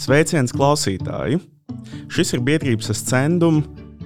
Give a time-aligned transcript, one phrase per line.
[0.00, 1.36] Sveiciens klausītāji!
[2.08, 3.58] Šis ir biedrības ascendum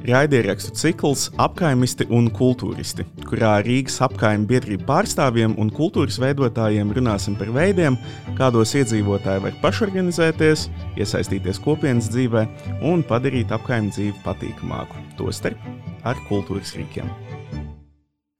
[0.09, 7.52] raidierakstu cikls Apkaimisti un kultūristi, kurā Rīgas apkaimju biedrību pārstāvjiem un kultūras veidotājiem runāsim par
[7.54, 7.94] veidiem,
[8.41, 10.66] kādos iedzīvotāji var pašorganizēties,
[10.98, 12.42] iesaistīties kopienas dzīvē
[12.90, 15.62] un padarīt apkaimju dzīvi patīkamāku, tostarp
[16.02, 17.06] ar kultūras rīkiem.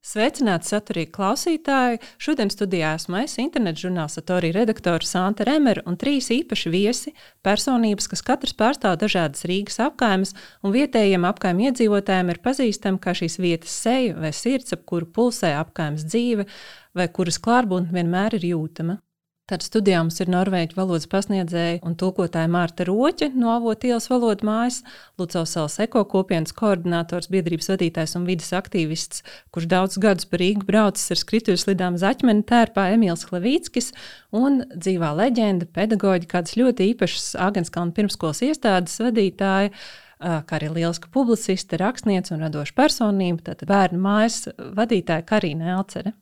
[0.05, 1.97] Sveicināti saturīgi klausītāji!
[2.21, 7.15] Šodien studijā esmu es, internetu žurnāla Satorija redaktore Santa Remera un trīs īpaši viesi-
[7.47, 13.39] personības, kas katrs pārstāv dažādas Rīgas apkaimes, un vietējiem apkaimju iedzīvotājiem ir pazīstama kā šīs
[13.41, 16.45] vietas seja vai sirds, ap kuru pulsē apkaimes dzīve,
[16.95, 19.01] vai kuras klātbūtne vienmēr ir jūtama.
[19.45, 24.47] Tad studijā mums ir norvēģu valodas pasniedzēja un tulkotāja Mārta Roķa no Avotu ielas valodas
[24.49, 24.79] mājas,
[25.21, 29.21] Lucavas salas eko kopienas koordinators, biedrības vadītājs un vidas aktīvists,
[29.53, 33.93] kurš daudzus gadus par Rīgu braucis ar skrituļu slidām zaķmeni tērpā Emīls Klavīckis
[34.33, 39.77] un dzīvā leģenda, pedagoģi, kādas ļoti īpašas Agenskalna pirmskolas iestādes vadītāja
[40.25, 46.17] kā arī lieliska publiciste, rakstniece un radoša personība, tātad bērnu mājas vadītāja Karina Elcere.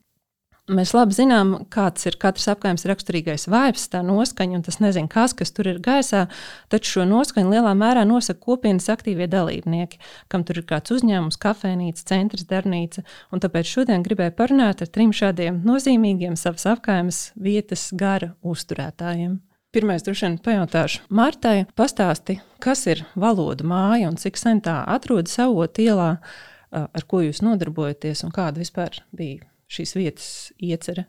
[0.70, 5.34] Mēs labi zinām, kāds ir katrs apgājums raksturīgais vibes, tā noskaņa, un tas nezinu, kas,
[5.34, 6.28] kas tur ir gaisā,
[6.70, 9.98] taču šo noskaņu lielā mērā nosaka kopienas aktīvie dalībnieki,
[10.30, 13.02] kam tur ir kāds uzņēmums, kafejnīca, centrs, darbnīca,
[13.34, 19.40] un tāpēc šodien gribēju parunāt ar trim šādiem nozīmīgiem savas apgājumas vietas gara uzturētājiem.
[19.74, 25.34] Pirmais, droši vien, pajautāšu Martai, pastāsti, kas ir valoda māja un cik sen tā atrodas
[25.40, 26.12] savot ielā,
[26.70, 30.28] ar ko jūs nodarbojaties un kāda vispār bija šīs vietas
[30.62, 31.06] iecerē?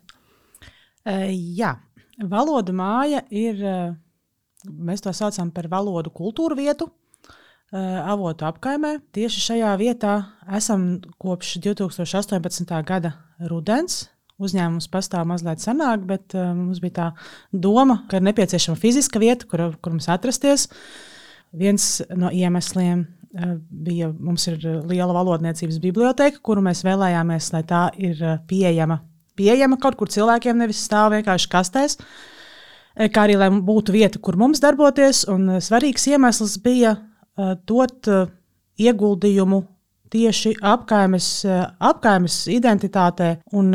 [1.04, 1.74] Uh, jā,
[2.30, 3.94] valoda māja ir, uh,
[4.64, 6.90] mēs to saucam par valodu kultūru vietu.
[7.74, 9.00] Uh, avotu apkaimē.
[9.16, 10.12] Tieši šajā vietā
[10.54, 12.74] esam kopš 2018.
[12.86, 13.16] gada
[13.50, 14.04] rudens.
[14.38, 17.08] Uzņēmums pastāv mazliet senāk, bet uh, mums bija tā
[17.50, 20.68] doma, ka ir nepieciešama fiziska vieta, kur, kur mums atrasties.
[21.54, 27.62] Viens no iemesliem Eh, bija, mums ir eh, liela valodniecības biblioteka, kuru mēs vēlējāmies, lai
[27.66, 29.00] tā ir eh, pieejama,
[29.38, 31.98] pieejama kaut kur cilvēkiem, nevis stāv vienkārši kastēs.
[32.94, 35.24] Kā arī lai būtu vieta, kur mums darboties.
[35.26, 36.92] Un svarīgs iemesls bija
[37.66, 38.06] dot
[38.78, 39.58] ieguldījumu
[40.14, 41.30] tieši apkaimes,
[41.82, 43.74] apkaimes identitātē un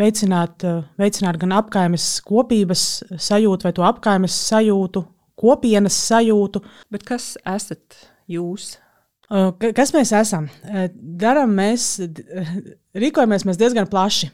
[0.00, 0.64] veicināt,
[0.96, 5.04] veicināt gan apkaimes kopības sajūtu, vai to apkaimes sajūtu,
[5.36, 6.64] kopienas sajūtu.
[6.96, 8.13] Bet kas esat?
[8.30, 8.74] Jūs?
[9.74, 10.48] Kas mēs esam?
[10.94, 11.96] Darām mēs,
[12.94, 14.30] rīkojamies mēs diezgan plaši.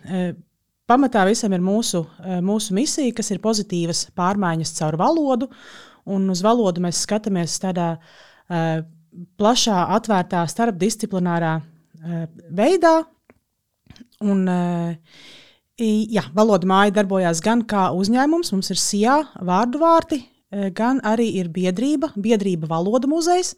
[0.90, 2.02] Pamatā visam ir mūsu,
[2.42, 5.46] mūsu misija, kas ir pozitīvas pārmaiņas caur valodu.
[6.10, 7.92] Un uz valodu mēs skatāmies tādā
[9.38, 11.54] plašā, atvērtā, starpdisciplinārā
[12.50, 12.96] veidā.
[14.26, 14.42] Un,
[15.78, 21.48] jā, valoda māja darbojās gan kā uzņēmums, mums ir SIA vārdu vārti, gan arī ir
[21.54, 23.54] biedrība, biedrība valoda muzejs.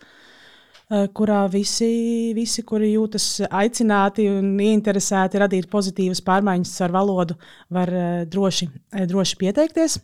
[0.92, 7.36] Eh, kurā visi, visi, kuri jūtas aicināti un ieinteresēti radīt pozitīvas pārmaiņas ar valodu,
[7.72, 9.96] var eh, droši, eh, droši pieteikties.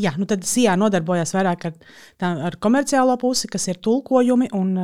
[0.00, 1.76] Jā, nu tad SIA nodarbojas vairāk ar,
[2.20, 4.74] tā, ar komerciālo pusi, kas ir tulkojumi un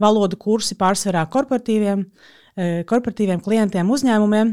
[0.00, 2.02] valodu kursi pārsvarā korporatīviem,
[2.86, 4.50] korporatīviem klientiem, uzņēmumiem.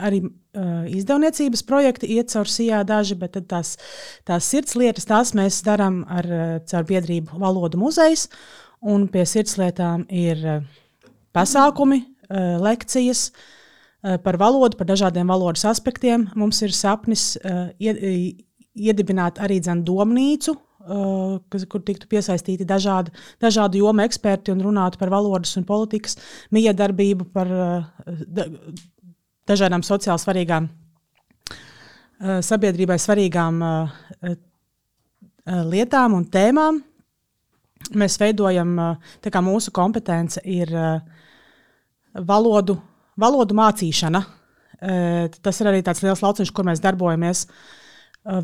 [0.00, 0.22] Arī
[0.90, 3.76] izdevniecības projekti iet caur SIA daži, bet tās,
[4.26, 6.26] tās sirds lietas, tās mēs darām ar,
[6.66, 8.26] caur biedrību Valodu muzejs.
[8.80, 10.60] Un pie sirdslietām ir eh,
[11.36, 16.30] pasākumi, eh, lekcijas eh, par valodu, par dažādiem valodas aspektiem.
[16.34, 17.34] Mums ir sapnis
[18.80, 20.56] iedibināt arī domnīcu,
[21.52, 26.16] kas, kur tiktu piesaistīti dažādi, dažādu jomu eksperti un runātu par valodas un politikas
[26.50, 27.52] miedarbību, par
[29.50, 30.68] dažādām sociāli svarīgām,
[32.46, 33.60] sabiedrībai svarīgām
[35.70, 36.80] lietām un tēmām
[37.96, 38.76] mēs veidojam,
[39.24, 40.70] kā mūsu kompetence ir
[42.14, 42.76] valodu,
[43.20, 44.22] valodu mācīšana.
[45.42, 47.46] Tas ir arī tāds liels lauciņš, kur mēs darbojamies,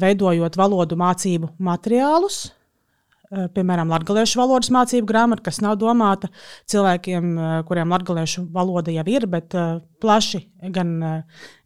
[0.01, 2.47] veidojot valodu mācību materiālus.
[3.27, 6.29] Piemēram, latviešu valodas mācību grāmata, kas nav domāta
[6.71, 7.33] cilvēkiem,
[7.67, 9.57] kuriem latviešu valoda jau ir, bet
[10.03, 10.45] plaši
[10.75, 10.93] gan,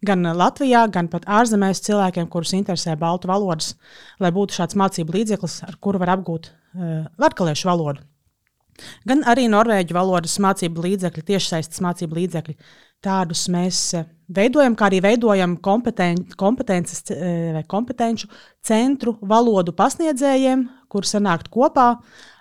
[0.01, 3.75] gan Latvijā, gan pat ārzemēs cilvēkiem, kurus interesē baltu valodas,
[4.19, 7.99] lai būtu šāds mācību līdzeklis, ar kuru var apgūt Eh, latviešu valodu.
[9.03, 12.55] Gan arī norvēģu valodas mācību līdzekļi, tiešsaistes mācību līdzekļi.
[13.01, 18.29] Tādus mēs eh, veidojam, kā arī veidojam kompeten, kompetences eh, vai kompetenci
[18.65, 21.93] centru valodu pasniedzējiem, kur sanākt kopā,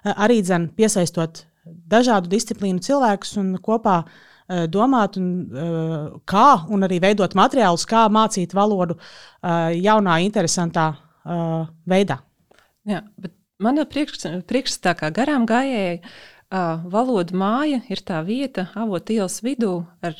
[0.02, 4.00] arī dzen, piesaistot dažādu disciplīnu cilvēkus un kopā
[4.74, 5.28] domāt, un,
[6.26, 8.96] kā un arī veidot materiālus, kā mācīt valodu
[9.78, 10.88] jaunā, interesantā
[11.86, 12.16] veidā.
[12.90, 16.00] Jā, bet Mana priekšstats kā garām gājēji
[16.50, 20.16] valoda māja ir tā vieta, avotu ielas vidū, ar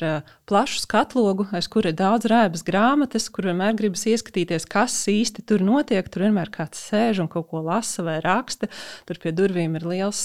[0.47, 5.59] plašu skatlogu, aiz kura ir daudz rēbas grāmatas, kur vienmēr gribas ieskatīties, kas īsti tur
[5.59, 6.07] notiek.
[6.07, 8.71] Tur vienmēr kāds sēž un kaut ko lasa vai raksta.
[9.09, 10.23] Tur pie durvīm ir liels,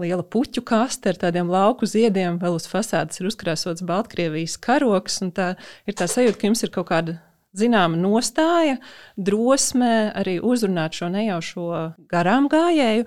[0.00, 5.20] liela puķu kaste ar tādiem lauku ziediem, vēl uz fasādes ir uzkrāsots Baltkrievijas karoks.
[5.36, 5.54] Tā
[5.84, 7.20] ir tā sajūta, ka jums ir kaut kāda
[7.56, 8.76] zināma nostāja,
[9.16, 11.66] drosme arī uzrunāt šo nejaušo
[12.10, 13.04] garām gājēju.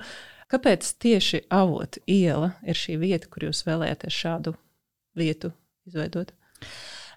[0.50, 4.56] Kāpēc tieši avotu iela ir šī vieta, kur jūs vēlēties šādu
[5.18, 5.52] vietu
[5.86, 6.32] izveidot?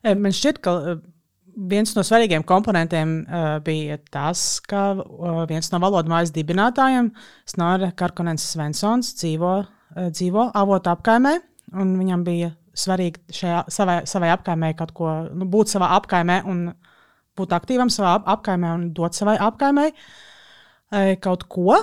[0.04, 0.96] E, man šķiet, ka e,
[1.72, 7.08] viens no svarīgiem komponentiem uh, bija tas, ka uh, viens no valodas mājas dibinātājiem,
[7.48, 11.38] Snora Karkonens Svensons, dzīvo, uh, dzīvo avotu apkaimē.
[11.72, 16.66] Viņam bija svarīgi šajā, savai, savai apkaimē kaut ko, nu, būt savā apkaimē un
[17.38, 19.88] būt aktīvam savā apkaimē un dot savai apkaimē
[21.24, 21.78] kaut ko.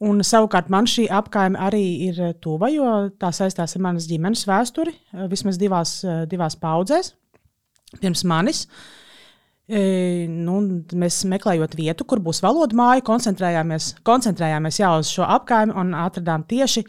[0.00, 2.86] Un savukārt man šī apkaime arī ir tuva, jo
[3.20, 7.12] tā saistās ar manas ģimenes vēsturi, eh, vismaz divās, eh, divās paudzēs
[8.00, 8.66] pirms manis.
[9.70, 15.76] E, nu, mēs meklējot vietu, kur būs valoda māja, koncentrējāmies, koncentrējāmies jā, uz šo apkaimi
[15.78, 16.82] un atradām tieši,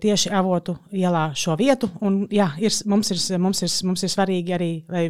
[0.00, 1.90] tieši avotu ielā šo vietu.
[2.00, 5.04] Un, jā, ir, mums, ir, mums, ir, mums ir svarīgi arī, lai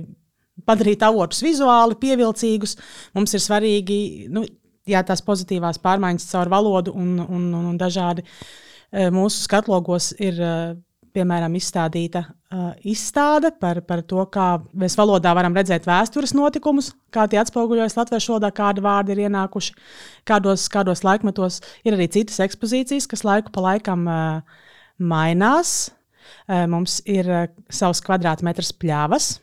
[0.67, 2.77] padarītu avotus vizuāli pievilcīgus.
[3.17, 3.99] Mums ir svarīgi,
[4.33, 4.45] nu,
[4.89, 10.43] jā, tās pozitīvās pārmaiņas caur valodu un, un, un, un dažādi e, mūsu skatlogos ir.
[10.43, 10.53] E,
[11.19, 14.47] piemēram, izstādīta uh, izstāde par, par to, kā
[14.79, 19.75] mēs valodā varam redzēt vēstures notikumus, kā tie atspoguļojas latviešu valodā, kādi vārdi ir ienākuši,
[20.29, 21.61] kādos, kādos laikmetos.
[21.87, 24.63] Ir arī citas ekspozīcijas, kas laiku pa laikam uh,
[24.99, 25.77] mainās.
[26.49, 29.39] Uh, mums ir uh, savs kvadrātmetrs pļāvas,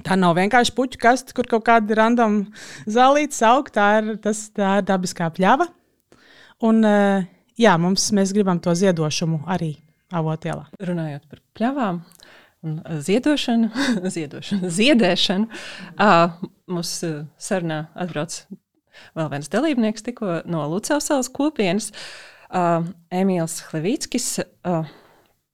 [0.00, 2.38] Tā nav vienkārši puķu kaste, kur kaut kāda random
[2.88, 3.68] zālīte aug.
[3.72, 5.68] Tā ir, tas, tā ir dabiskā pļava.
[6.64, 7.28] Un, eh,
[7.60, 9.74] jā, mums, mēs gribam to ziedošanu arī
[10.12, 10.66] avotielā.
[10.80, 12.00] Runājot par pļavām
[12.62, 13.70] un ziedošanu,
[14.16, 15.62] ziedošanu ziedēšanu,
[16.70, 16.92] mums
[17.42, 18.36] sarunā atbrauc
[19.16, 21.90] vēl viens dalībnieks tikko no Lucavas salas kopienas,
[22.52, 24.34] Emīls Hlevīckis.
[24.68, 24.84] Uh,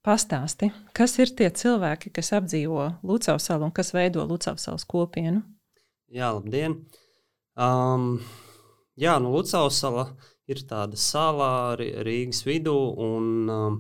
[0.09, 5.43] Pastāsti, kas ir tie cilvēki, kas apdzīvo Lucavas salu un kas veido Lucavas salas kopienu?
[6.09, 6.79] Jā, labdien!
[7.53, 8.15] Um,
[8.97, 10.07] jā, nu, Lucavas sala
[10.49, 12.73] ir tāda sala Rīgas vidū,
[13.05, 13.77] un um,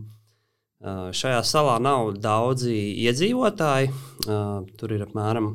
[1.16, 2.76] šajā salā nav daudzi
[3.06, 3.88] iedzīvotāji.
[4.26, 5.48] Uh, tur ir apmēram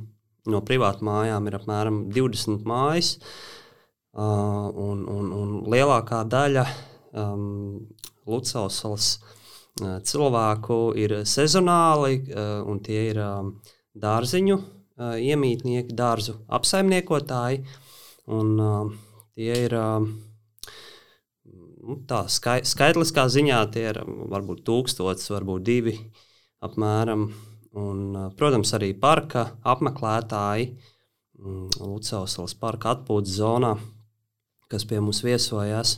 [0.49, 3.13] no privātu mājām ir apmēram 20 mājas,
[4.17, 6.65] uh, un, un, un lielākā daļa
[7.13, 7.77] um,
[8.25, 9.13] Lucavas salas
[9.81, 12.19] cilvēku ir sezonāli,
[12.69, 13.19] un tie ir
[13.97, 14.57] dārziņu
[14.99, 17.63] iemītnieki, dārzu apsaimniekotāji.
[18.33, 18.53] Un,
[19.35, 19.73] tie ir
[21.43, 25.97] nu, tā skai, skaitliskā ziņā, tie ir varbūt tūkstotis, varbūt divi
[26.63, 27.31] apmēram.
[27.73, 30.75] Un, protams, arī parka apmeklētāji,
[31.81, 33.73] Lucavas parka atpūtas zonā,
[34.69, 35.97] kas pie mums viesojas.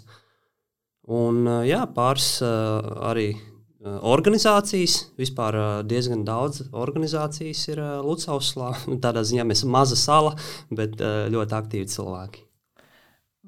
[1.11, 3.54] Un, jā, pāris arī Eh,
[3.85, 8.73] organizācijas, vispār eh, diezgan daudz organizācijas ir eh, Lucauslā.
[9.05, 10.35] Tādā ziņā mēs esam maza sala,
[10.73, 12.43] bet ļoti aktīvi cilvēki.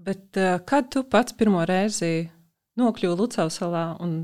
[0.07, 0.38] Bet,
[0.69, 2.30] kad tu pats pirmo reizi
[2.80, 4.19] nokļuvi Lucausalā un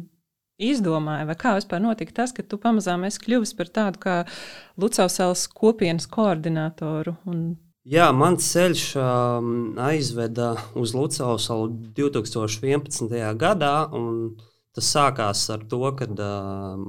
[0.61, 4.15] izdomāji, vai kā vispār notika tas, ka tu pamazām esi kļuvis par tādu kā
[4.79, 7.17] Lucausalas kopienas koordinatoru?
[7.29, 7.43] Un...
[7.89, 9.49] Jā, mans ceļš um,
[9.81, 13.17] aizveda uz Lucausalu 2011.
[13.39, 13.75] gadā.
[13.97, 14.37] Un,
[14.73, 16.79] Tas sākās ar to, ka uh,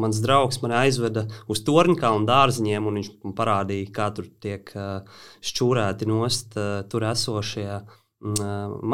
[0.00, 5.18] mans draugs mani aizveda uz Torņkalnu dārziņiem, un viņš man parādīja, kā tur tiek uh,
[5.44, 7.84] šķūrēti nost uh, tur esošie uh,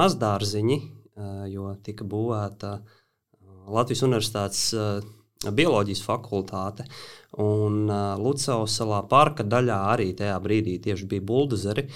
[0.00, 2.98] mazdārziņi, uh, jo tika būvēta uh,
[3.70, 4.98] Latvijas Universitātes uh,
[5.46, 6.88] bioloģijas fakultāte.
[7.38, 11.86] Un uh, Lucavas salā parka daļā arī tajā brīdī tieši bija buldozeri.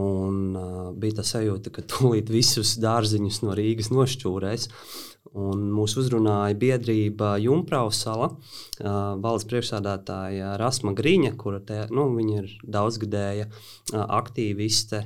[0.00, 4.68] Un, uh, bija tā sajūta, ka tūlīt visus dārziņus no Rīgas nošķūrēs.
[4.70, 12.48] Uh, Un mūs uzrunāja biedrība Junkrausala, uh, valdes priekšsādātāja Rasma Grīņa, kura te, nu, ir
[12.66, 15.04] daudzgadēja uh, aktīviste.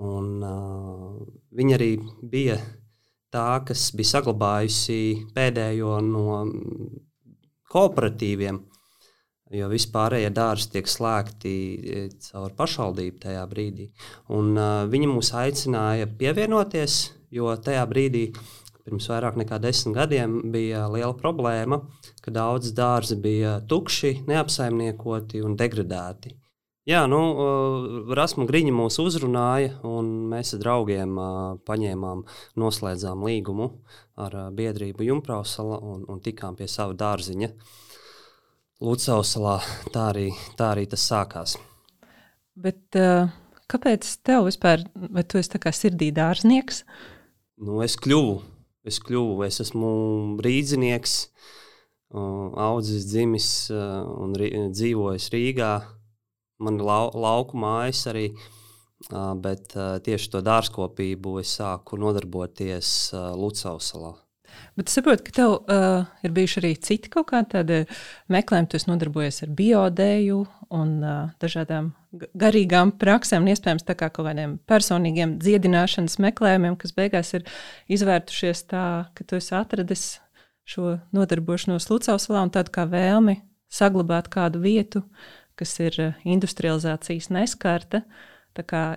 [0.00, 1.18] Un, uh,
[1.52, 1.90] viņa arī
[2.22, 2.56] bija
[3.34, 6.38] tā, kas bija saglabājusi pēdējo no
[7.68, 8.62] kooperatīviem,
[9.58, 11.52] jo vispārējie dārzi tiek slēgti
[12.24, 13.90] caur pašvaldību tajā brīdī.
[14.32, 17.02] Un, uh, viņa mūs aicināja pievienoties,
[17.36, 18.30] jo tajā brīdī
[18.88, 21.82] pirms vairāk nekā desmit gadiem bija liela problēma,
[22.24, 26.32] ka daudz dārzi bija tukši, neapsaimniekoti un degradēti.
[26.88, 27.18] Jā, nu,
[28.16, 31.18] Rasmu Griņa mūs uzrunāja, un mēs ar draugiem
[31.68, 32.22] paņēmām,
[32.56, 33.66] noslēdzām līgumu
[34.16, 37.50] ar biedrību Junkrausalā un, un tikām pie sava dārziņa
[38.80, 39.58] Lucausalā.
[39.92, 41.58] Tā arī, tā arī tas sākās.
[42.56, 42.96] Bet,
[43.68, 46.86] kāpēc tev vispār, vai tu esi tā kā sirdī dārznieks?
[47.68, 48.38] Nu, es kļuvu,
[48.88, 49.90] es kļuvu, es esmu
[50.44, 51.18] rīdzinieks,
[52.12, 55.72] audzis, dzimis un dzīvojis Rīgā
[56.58, 58.28] man ir lau, lauku mājas arī.
[59.42, 64.16] Bet uh, tieši to dārzkopību es sāku nodarboties uh, Lucas salā.
[64.78, 67.80] Bet saprotu, ka tev uh, ir bijuši arī citi kaut kādi
[68.30, 68.68] meklējumi.
[68.70, 70.38] Tu nodarbojies ar biodēju
[70.78, 71.90] un uh, dažādām
[72.38, 77.44] garīgām praksēm, iespējams kā kaut kādiem personīgiem dziedināšanas meklējumiem, kas beigās ir
[77.90, 78.86] izvērtušies tā,
[79.18, 80.06] ka tu esi atradis
[80.68, 83.40] šo nodarbošanos Lucas salā un tādu kā vēlmi
[83.72, 85.02] saglabāt kādu vietu
[85.58, 88.02] kas ir eh, industrializācijas neskarta,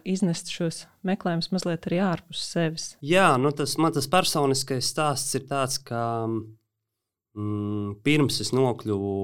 [0.08, 2.88] iznest šos meklējumus mazliet arī ārpus sevis.
[3.06, 9.16] Jā, nu tas man tas personiskais stāsts ir tāds, ka mm, pirms es nokļuvu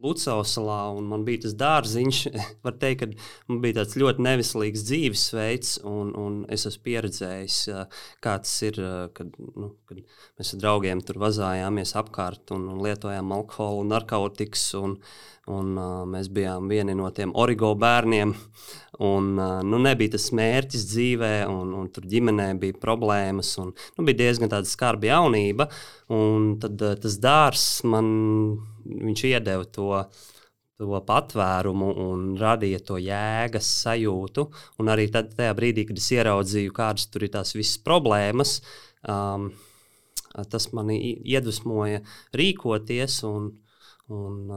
[0.00, 2.20] Lucas salā, un man bija tas dārziņš.
[2.64, 7.58] Var teikt, ka man bija tāds ļoti neveselīgs dzīvesveids, un, un es esmu pieredzējis,
[8.24, 8.80] kā tas ir,
[9.16, 10.00] kad, nu, kad
[10.40, 14.70] mēs ar draugiem tur vazājāmies apkārt un, un lietojām alkoholu narkotikas.
[14.80, 14.96] Un,
[15.50, 15.74] un,
[16.10, 18.34] mēs bijām vieni no tiem origo bērniem.
[19.04, 23.52] Un, nu, nebija tas mērķis dzīvē, un, un tur ģimenē bija problēmas.
[23.62, 25.68] Un, nu, bija diezgan skarba jaunība.
[26.12, 28.10] Un tad tas dārsts man
[28.84, 29.88] viņš iedeva to,
[30.80, 34.46] to patvērumu un radīja to jēgas sajūtu.
[34.80, 38.60] Un arī tad, tajā brīdī, kad es ieraudzīju, kādas tur ir tās visas problēmas,
[39.08, 39.50] um,
[40.52, 42.04] tas mani iedvesmoja
[42.36, 43.24] rīkoties.
[43.30, 43.52] Un,
[44.10, 44.48] Un,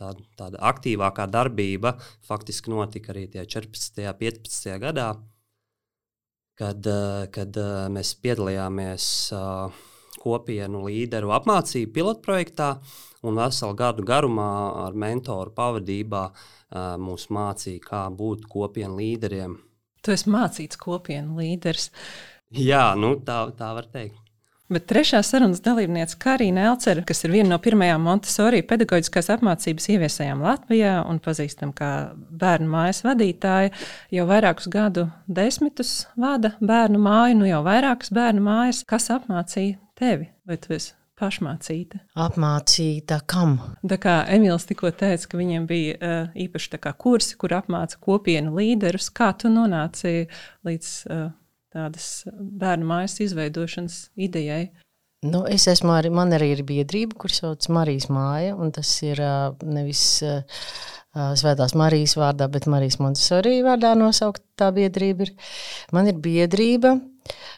[0.00, 1.90] tā, tāda aktīvākā darbība
[2.24, 3.98] faktiski notika arī 14.
[4.00, 4.70] un 15.
[4.80, 5.08] gadā,
[6.56, 6.88] kad,
[7.34, 7.58] kad
[7.92, 9.08] mēs piedalījāmies
[10.20, 12.70] kopienu līderu apmācību pilotprojektā
[13.24, 14.50] un veselu gadu garumā
[14.86, 16.24] ar mentoru pavadībā
[17.00, 19.56] mūs mācīja, kā būt kopienu līderiem.
[20.04, 21.88] Tu esi mācīts kopienu līderis.
[22.54, 24.20] Jā, nu, tā, tā var teikt.
[24.72, 30.40] Bet trešā sarunas dalībniece Karina Elcere, kas ir viena no pirmajām Montesori pedagoģiskās apmācības ieviesējām
[30.40, 31.90] Latvijā un pazīstama kā
[32.40, 33.74] bērnu mājas vadītāja,
[34.16, 38.80] jau vairākus gadu desmitus vada bērnu māju, nu jau vairākas bērnu mājas.
[38.88, 40.28] Kas apmācīja tevi?
[40.48, 42.00] Vai tu esi pašmācīta.
[42.18, 43.56] Apmācīta kam?
[43.86, 49.10] Tā kā Emīls tikko teica, ka viņiem bija uh, īpaši kursi, kur apmāca kopienu līderus.
[49.14, 50.26] Kā tu nonāci
[50.66, 51.28] līdz uh,
[51.74, 54.72] tādas bērnu mājas izveidošanas idejai?
[55.24, 59.22] Nu, es esmu arī, man arī ir biedrība, kur sauc Marijas māja, un tas ir
[59.24, 60.42] uh, nevis uh,
[61.14, 65.28] Svētās Marijas vārdā, bet Marijas Montesori vārdā nosaukt tā biedrība.
[65.28, 65.52] Ir.
[65.94, 66.96] Man ir biedrība,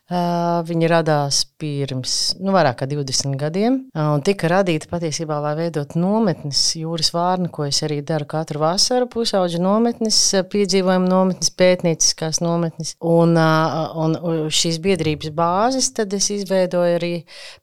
[0.07, 5.57] Uh, viņa radās pirms nu, vairāk kā 20 gadiem uh, un tika radīta patiesībā, lai
[5.59, 9.09] veidotu nometnes jūras vārnu, ko es arī daru katru vasaru.
[9.11, 10.21] Pusauģu nometnes,
[10.53, 12.93] piedzīvojumu nometnes, pētnieciskās nometnes.
[13.03, 14.15] Un, uh, un
[14.47, 17.11] šīs biedrības bāzes tad es izveidoju arī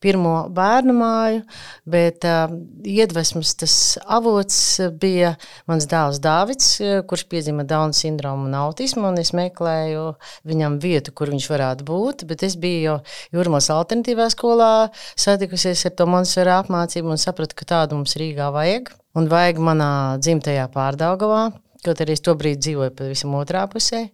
[0.04, 1.46] pirmo bērnu māju,
[1.88, 4.60] bet iedvesmas tas avots
[5.00, 5.38] bija
[5.72, 6.76] mans dēls Dāvids,
[7.08, 10.10] kurš piedzima Dauna sindromu un autismu, un es meklēju
[10.52, 12.98] viņam vietu, kur viņš varētu būt bet es biju jau
[13.38, 14.74] Jūrmālas alternatīvā skolā,
[15.16, 18.92] satikusies ar to monstru apmācību un sapratu, ka tādu mums Rīgā vajag.
[19.14, 21.52] Un vajag manā dzimtajā pārdaugavā,
[21.86, 24.08] kaut arī es to brīdi dzīvoju pavisam otrā pusē.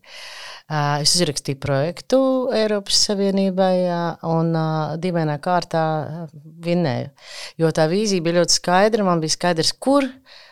[0.69, 2.19] Es uzrakstīju projektu
[2.53, 3.88] Eiropas Savienībai
[4.29, 4.51] un
[5.01, 5.85] dīvainā kārtā
[6.65, 7.07] vinnēju.
[7.63, 9.07] Jo tā vīzija bija ļoti skaidra.
[9.07, 10.05] Man bija skaidrs, kur,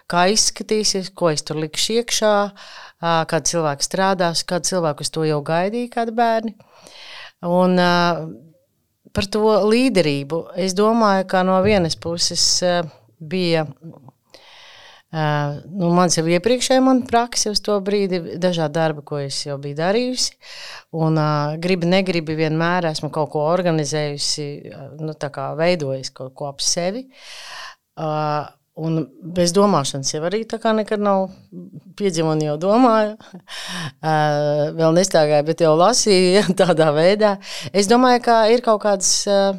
[0.09, 2.33] kā izskatīsies, ko es tur likšu iekšā,
[3.03, 6.55] kāda cilvēka strādās, kāda cilvēka uz to jau gaidīja, kādi bērni.
[7.45, 7.77] Un,
[9.13, 12.43] par to līderību es domāju, ka no vienas puses
[13.17, 13.67] bija.
[15.07, 19.55] Uh, nu, man jau iepriekšēji man praksa uz to brīdi, dažādi darbi, ko es jau
[19.61, 20.33] biju darījusi.
[20.99, 24.47] Un, uh, gribi, negribi, vienmēr esmu kaut ko organizējusi,
[24.99, 25.15] nu,
[25.61, 27.05] veidojis kaut ko ap sevi.
[27.95, 28.99] Uh, Un
[29.33, 31.31] bez domāšanas jau arī tā kā nekad nav
[31.97, 33.15] piedzīvojis, jau domāju.
[33.17, 37.37] Uh, vēl nestāvēju, bet jau lasīju tādā veidā.
[37.73, 39.57] Es domāju, ka ir kaut kādas uh,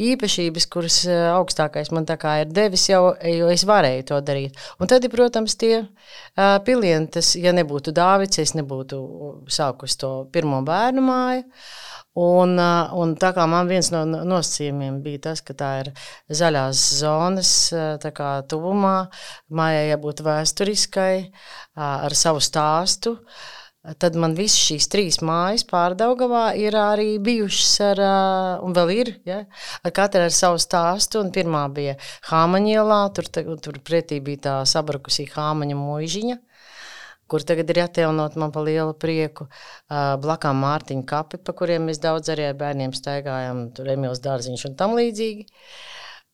[0.00, 4.56] īpašības, kuras uh, augstākais man ir devis, jau, jo es varēju to darīt.
[4.80, 9.02] Un tad, protams, tie uh, pilieni, tas, ja nebūtu Dāvids, es nebūtu
[9.48, 11.44] sākus to pirmo bērnu māju.
[12.16, 12.56] Un,
[12.96, 15.90] un tā kā man viens no nosacījumiem bija tas, ka tā ir
[16.32, 17.50] zaļās zonas
[18.48, 18.96] tuvumā,
[19.52, 21.12] mājai jābūt vēsturiskai,
[21.76, 23.18] ar savu stāstu.
[24.00, 28.00] Tad man visas šīs trīs mājas pārdaugavā ir arī bijušas ar,
[28.66, 29.44] un vēl ir, ja,
[29.84, 31.22] ar katru ar savu stāstu.
[31.36, 31.94] Pirmā bija
[32.32, 33.28] Hāmaņielā, tur,
[33.62, 36.40] tur pretī bija tā sabrukusī Hāmaņa mūžiņa
[37.30, 39.48] kur tagad ir atjaunot man pa lielu prieku.
[40.22, 44.78] Blakām Mārtiņa kapi, pa kuriem mēs daudz arī ar bērniem staigājam, tur Emīls Dārziņš un
[44.78, 45.46] tam līdzīgi.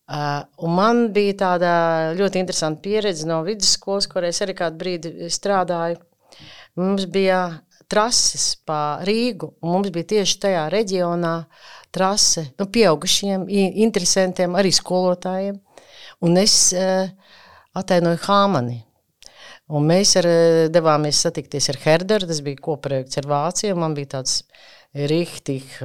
[0.03, 1.69] Uh, man bija tāda
[2.17, 6.01] ļoti interesanta pieredze no vidusskolas, kur es arī kādu brīdi strādāju.
[6.75, 11.33] Mums bija trases pa Rīgu, un mums bija tieši tajā reģionā
[11.93, 13.45] trase nu, pieaugušiem,
[13.85, 15.61] interesantiem, arī skolotājiem.
[16.23, 17.07] Un es uh,
[17.77, 18.81] atainoju Hāmani.
[19.73, 22.27] Un mēs ar, eh, devāmies satikties ar Herderu.
[22.29, 23.75] Tas bija kopprojekts ar Vāciju.
[23.75, 24.43] Man bija tāds
[24.93, 25.79] rīktīgs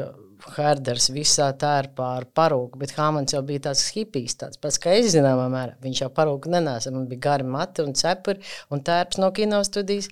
[0.56, 5.12] Herders visā tērpā ar parūku, bet Hāmans jau bija tāds hipijs, tāds pats, kā es
[5.14, 5.74] zināmā mērā.
[5.82, 10.08] Viņš jau parūku nenāsa, man bija gari mati un cepuri un tērps no kino studijas.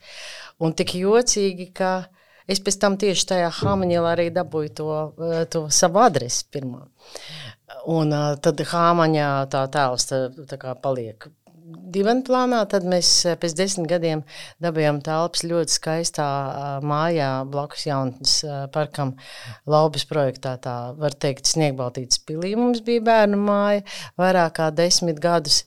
[0.59, 2.09] Un tik jocīgi, ka
[2.49, 4.90] es pēc tam tieši tajā Hāmaņielā arī dabūju to,
[5.30, 6.88] eh, to savu adresi pirmo.
[7.87, 11.28] Un tad Hāmaņā tā tēls tā, tā kā paliek
[11.66, 14.23] divu plānā, tad mēs eh, pēc desmit gadiem
[14.62, 16.26] dabūjām telpas ļoti skaistā
[16.87, 18.38] mājā blakus jaunatnes
[18.75, 19.14] parkam
[19.66, 20.56] Laubas projektā.
[20.62, 23.85] Tā var teikt, Sniegbaltītas pilī mums bija bērnu māja
[24.20, 25.64] vairāk kā desmit gadus.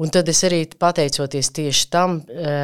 [0.00, 2.22] Un tad es arī pateicoties tieši tam,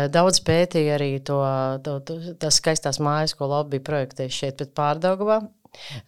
[0.08, 1.36] daudz pētīju arī to,
[1.84, 5.42] to, to, tās skaistās mājas, ko Labi bija projektējis šeit pēc pārdaugavā.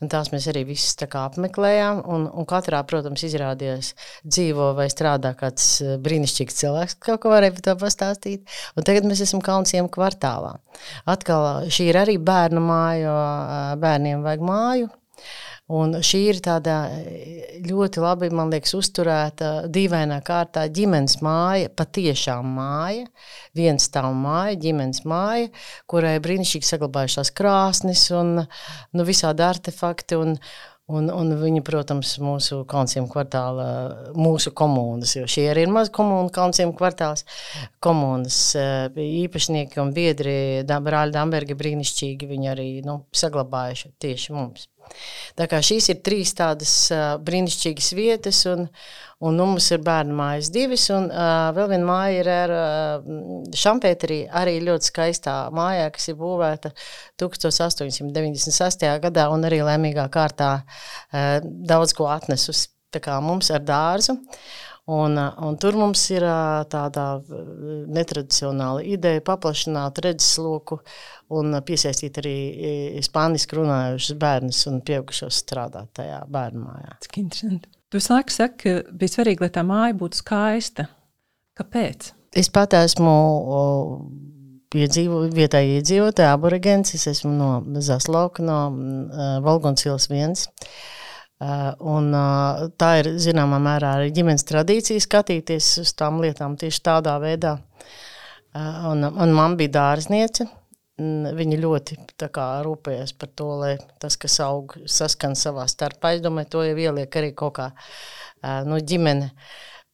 [0.03, 2.03] Un tās mēs arī visas apmeklējām.
[2.09, 3.93] Un, un katrā, protams, izrādījās
[4.27, 8.59] dzīvo vai strādā kāds eh, brīnišķīgs cilvēks, kas kaut ko varēja par to pastāstīt.
[8.77, 10.57] Un tagad mēs esam Kalnsiem kvartālā.
[11.11, 14.91] Atkal šī ir arī bērnu māja, jo eh, bērniem vajag māju.
[15.69, 22.55] Un šī ir tāda eh, ļoti labi, man liekas, uzturēta, dīvainā kārtā ģimenes māja, patiešām
[22.57, 23.05] māja,
[23.59, 25.51] viens stāv māja, ģimenes māja,
[25.91, 30.21] kurai brīnišķīgi saglabājušās krāsnes un nu, visādi artefakti.
[30.25, 30.37] Un,
[30.89, 33.67] Un, un viņi, protams, mūsu kalnciem kvartāla,
[34.17, 37.27] mūsu komunas, jo šie arī ir maz komunu kalnciem kvartāls,
[37.85, 44.65] komunas eh, īpašnieki un biedri, brāļi Dambergi brīnišķīgi, viņi arī nu, saglabājuši tieši mums.
[45.39, 48.67] Tā kā šīs ir trīs tādas uh, brīnišķīgas vietas, un,
[49.25, 53.13] un nu, mums ir bērnu mājas divas, un uh, vēl viena māja ir ar uh,
[53.59, 56.73] Šampēterī, arī ļoti skaistā mājā, kas ir būvēta
[57.21, 58.89] 1896.
[59.05, 62.71] gadā, un arī laimīgā kārtā uh, daudz ko atnesusi
[63.23, 64.17] mums ar dārzu.
[64.89, 66.25] Un, un tur mums ir
[66.73, 67.03] tāda
[67.93, 70.79] netradicionāla ideja paplašināt redzesloku
[71.37, 72.37] un piesaistīt arī
[73.05, 76.97] spāniski runājušus bērnus un pieaugušos strādāt tajā bērnu mājā.
[77.05, 77.69] Cik interesanti.
[77.93, 80.89] Tu laiku saki, ka bija svarīgi, lai tā māja būtu skaista.
[81.61, 82.13] Kāpēc?
[82.41, 83.13] Es pat esmu
[84.73, 86.97] piedzīvo, vietēji iedzīvotāji, aborigents.
[86.97, 90.49] Es esmu no Zaslauka, no uh, Valgonsils viens.
[90.49, 90.98] Uh, Uh,
[91.39, 97.15] un, uh, tā ir zināmā mērā arī ģimenes tradīcija skatīties uz tām lietām tieši tādā
[97.23, 97.57] veidā.
[98.57, 100.49] Uh, un, un man bija dārzniece.
[100.99, 106.17] Viņa ļoti kā, rūpējās par to, lai tas, kas aug, saskan savā starpā.
[106.17, 107.69] Es domāju, to jau ieliek arī kaut kā
[108.67, 109.29] nu, ģimene.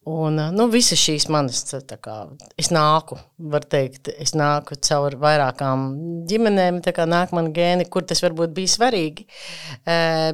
[0.05, 1.63] Un, nu, visas šīs manas,
[2.05, 2.15] kā,
[2.61, 3.17] es nāku,
[3.53, 5.87] var teikt, es nāku caur vairākām
[6.29, 9.25] ģimenēm, tā kā nāk man gēni, kur tas varbūt bija svarīgi.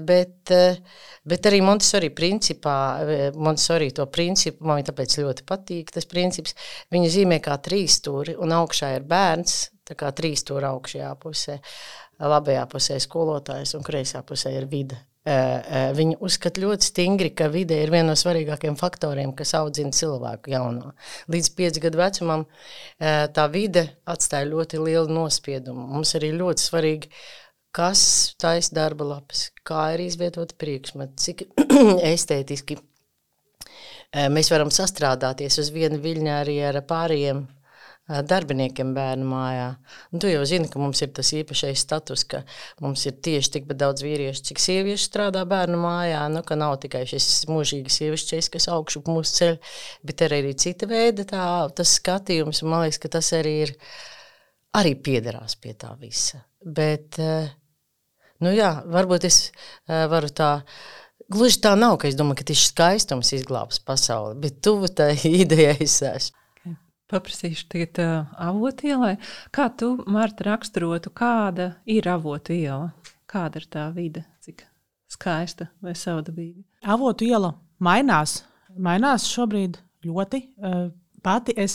[0.08, 0.50] Bet,
[1.22, 2.74] bet arī Montesori principā,
[3.38, 6.56] Montesori to principu, man tāpēc ļoti patīk tas princips,
[6.90, 11.60] viņa zīmē kā trīs stūri, un augšā ir bērns, tā kā trīs stūri augšajā pusē,
[12.26, 14.98] labajā pusē skolotājs un kreisā pusē ir vide.
[15.20, 20.94] Viņi uzskata ļoti stingri, ka vide ir viena no svarīgākajiem faktoriem, kas audzina cilvēku jauno.
[21.28, 22.46] Līdz 5 gadu vecumam
[22.98, 25.84] tā vide atstāja ļoti lielu nospiedumu.
[25.92, 27.12] Mums arī ļoti svarīgi,
[27.76, 28.02] kas
[28.40, 31.44] taisa darba lapas, kā ir izvietota priekšmeti, cik
[32.14, 32.80] estētiski
[34.32, 37.44] mēs varam sastrādāties uz vienu viļņu arī ar pārējiem
[38.10, 39.68] darbiniekiem bērnu mājā.
[40.10, 42.42] Un tu jau zini, ka mums ir tas īpašais status, ka
[42.82, 46.24] mums ir tieši tikpat daudz vīriešu, cik sieviešu strādā bērnu mājā.
[46.32, 49.58] Nu, ka nav tikai šis mūžīgs sievišķis, kas augšu mūsu ceļ,
[50.10, 51.46] bet ir arī cita veida tā,
[51.76, 52.64] tas skatījums.
[52.66, 53.74] Man liekas, ka tas arī ir,
[54.80, 56.42] arī piederās pie tā visa.
[56.60, 57.20] Bet,
[58.42, 59.44] nu jā, varbūt es
[59.86, 60.56] varu tā
[61.30, 65.12] Gluži tā nav, ka es domāju, ka tieši skaistums izglābs pasauli, bet tuvu tai
[65.44, 66.39] idejai es esmu.
[67.10, 69.16] Paprasīšu tagad uh, avotu ielai.
[69.54, 72.92] Kā tu, Marta, raksturotu, kāda ir avotu iela?
[73.30, 74.64] kāda ir tā vide, cik
[75.10, 76.62] skaista vai savdabīga.
[76.90, 78.40] Avotu iela mainās,
[78.78, 80.44] mainās šobrīd ļoti.
[81.20, 81.74] Pati es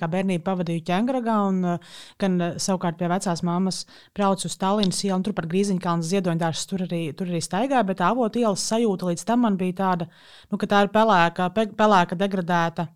[0.00, 1.58] bērnību pavadīju ķēngragā, un
[2.22, 3.82] gan savukārt pie vecās mammas
[4.16, 8.00] braucu uz Tallinas ielu, un tur par Grīziņkalnas ziedoņdārstu tur arī, tur arī staigāju, bet
[8.06, 10.08] avotu ielas sajūta līdz tam man bija tāda,
[10.48, 12.88] nu, ka tā ir pelēka, pelēka degradēta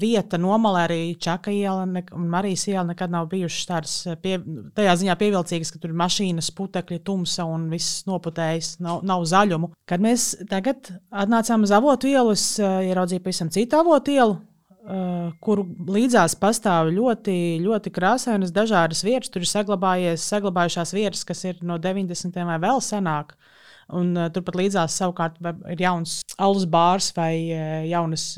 [0.00, 4.38] vieta nomalē arī Čaka iela un Marijas iela nekad nav bijušas tādas pie,
[4.76, 9.72] tajā ziņā pievilcīgas, ka tur ir mašīnas, putekļi, tumsa un viss noputējis, nav, nav zaļumu.
[9.88, 14.38] Kad mēs tagad atnācām uz avotu ielu, es ieraudzīju pavisam citu avotu ielu,
[15.44, 19.28] kuru līdzās pastāv ļoti, ļoti krāsainas dažādas vietas.
[19.32, 22.40] Tur ir saglabājušās vietas, kas ir no 90.
[22.48, 23.36] vai vēl senāk.
[23.88, 25.38] Un, uh, turpat līdzās savukārt
[25.72, 28.34] ir jauns alus bārs vai uh, jaunas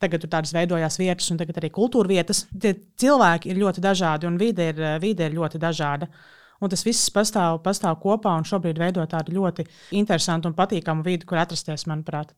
[0.00, 2.46] Tagad tur tādas veidojās vietas, un tagad arī kultūra vietas.
[2.50, 6.08] Tie cilvēki ir ļoti dažādi, un vide ir, vide ir ļoti dažāda.
[6.60, 9.64] Un tas viss pastāv, pastāv kopā, un šobrīd veido tādu ļoti
[9.96, 12.32] interesantu un patīkamu vidi, kur atrasties, manuprāt.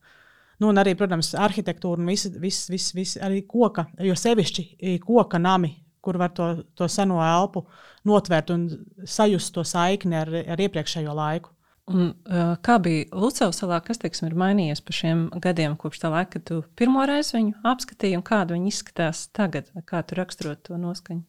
[0.59, 5.39] Nu, un arī, protams, arhitektūra un viss, vis, vis, vis, arī koka, jo sevišķi koka
[5.41, 5.73] nami,
[6.03, 7.63] kur var to, to seno elpu
[8.07, 8.67] notvērt un
[9.07, 11.52] sajust to saikni ar, ar iepriekšējo laiku.
[11.91, 16.11] Un, uh, kā bija Lucavas salā, kas teiksim, ir mainījies pa šiem gadiem, kopš tā
[16.13, 19.67] laika, kad tu pirmo reizi viņu apskatīji, un kāda viņa izskatās tagad?
[19.89, 21.25] Kā tu raksturot to noskaņu?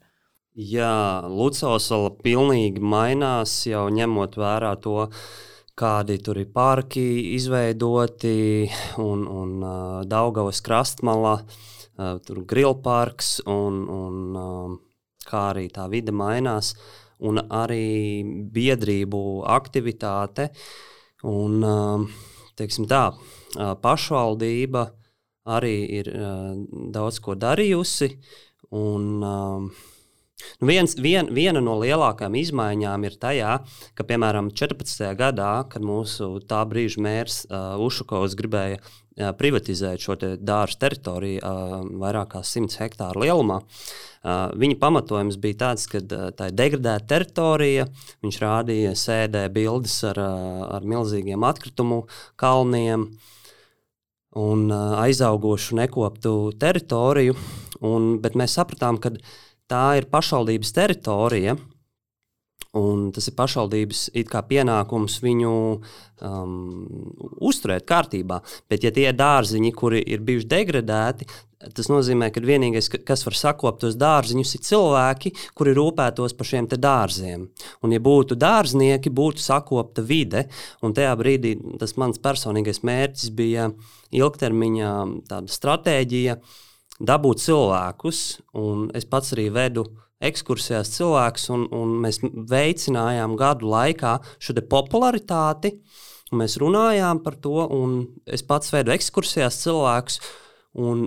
[0.55, 5.09] Jā, Lucavas sala pilnīgi mainās, jau ņemot vērā to,
[5.75, 7.03] kādi tur ir parki
[7.35, 8.71] izveidoti
[9.03, 14.77] un, un uh, Daugavas krastmalā, uh, tur grillparks un, un uh,
[15.27, 16.77] kā arī tā vide mainās.
[16.79, 18.23] Uh, un arī
[18.55, 19.23] biedrību
[19.55, 20.51] aktivitāte.
[21.25, 22.07] Un, um,
[22.57, 24.85] tā, uh, pašvaldība
[25.57, 26.53] arī ir uh,
[26.93, 28.11] daudz ko darījusi.
[28.75, 29.69] Un, um,
[30.59, 33.53] Nu viens, vien, viena no lielākajām izmaiņām ir tajā,
[33.95, 35.07] ka, piemēram, 14.
[35.19, 41.39] gadā, kad mūsu tā brīža mērs uh, Ušakovs gribēja uh, privatizēt šo te dārza teritoriju
[41.39, 46.59] uh, vairāk kā 100 hektāru lielumā, uh, viņa pamatojums bija tāds, ka uh, tā ir
[46.59, 47.87] degradēta teritorija.
[48.27, 52.05] Viņš rādīja sēdē bildes ar, uh, ar milzīgiem atkritumu
[52.41, 53.07] kalniem
[54.35, 57.39] un uh, aizaugošu nekoptu teritoriju.
[57.85, 59.13] Un, bet mēs sapratām, ka
[59.71, 61.57] tā ir pašvaldības teritorija.
[62.75, 64.09] Un tas ir pašvaldības
[64.51, 65.51] pienākums viņu
[66.27, 66.55] um,
[67.39, 68.41] uzturēt kārtībā.
[68.67, 71.29] Bet, ja tie ir dārziņi, kuri ir bijuši degradēti,
[71.71, 76.67] tas nozīmē, ka vienīgais, kas var sakopt tos dārziņus, ir cilvēki, kuri rūpētos par šiem
[76.75, 77.47] dārziem.
[77.87, 80.49] Un, ja būtu dārznieki, būtu sakopta vide.
[80.83, 83.71] Un tajā brīdī tas mans personīgais mērķis bija
[84.11, 84.93] ilgtermiņa
[85.47, 86.41] stratēģija
[87.09, 88.21] dabūt cilvēkus,
[88.61, 89.87] un es pats arī vedu
[90.25, 95.75] ekskursijās cilvēkus, un, un mēs veicinājām gadu laikā šo popularitāti.
[96.35, 100.21] Mēs runājām par to, un es pats veidu ekskursijās cilvēkus.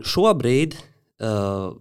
[0.08, 1.74] Šobrīd uh,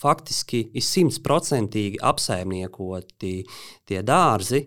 [0.00, 3.34] faktiski ir simtprocentīgi apsaimniekoti
[3.86, 4.64] tie dārzi.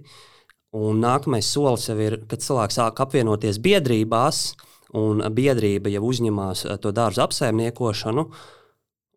[0.73, 4.45] Un nākamais solis jau ir, kad cilvēks sāk apvienoties biedrībās,
[4.97, 8.29] un biedrība jau uzņemās uh, to dārzu apsaimniekošanu.
[8.29, 8.62] Uh,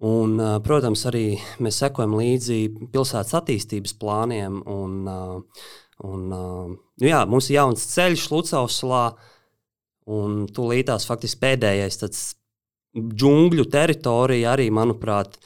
[0.04, 2.58] Un, protams, arī mēs sekojam līdzi
[2.92, 4.58] pilsētas attīstības plāniem.
[4.68, 5.06] Un,
[6.04, 9.04] un, nu jā, mums ir jauns ceļš Lucauslā,
[10.12, 12.02] un tūlītās faktiski pēdējais
[12.96, 15.38] džungļu teritorija arī, manuprāt,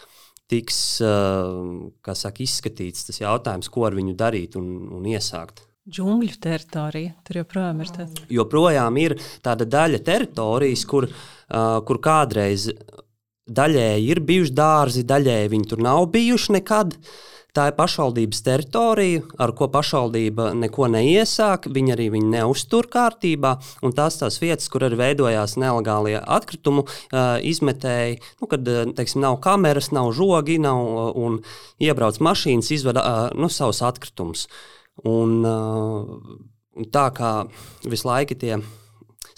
[0.51, 5.63] tiks saka, izskatīts tas jautājums, ko ar viņu darīt un, un iesākt.
[5.91, 8.27] Džungļu teritorija tur joprojām ir tāda.
[8.31, 11.07] Joprojām ir tāda daļa teritorijas, kur,
[11.87, 12.69] kur kādreiz
[13.51, 16.97] daļēji ir bijuši dārzi, daļēji viņi tur nav bijuši nekad.
[17.51, 21.67] Tā ir pašvaldības teritorija, ar ko pašvaldība neko neiesāk.
[21.75, 23.57] Viņi arī viņu neuztur kārtībā.
[23.99, 26.87] Tās tās vietas, kur arī veidojās nelegālie atkritumu
[27.51, 31.41] izmetēji, nu, kad teiksim, nav kameras, nav žogi, nav un
[31.83, 34.47] iebrauc mašīnas, izvada uh, nu, savus atkritumus.
[35.11, 35.43] Un,
[36.95, 37.33] tā kā
[37.83, 38.61] visu laiku tie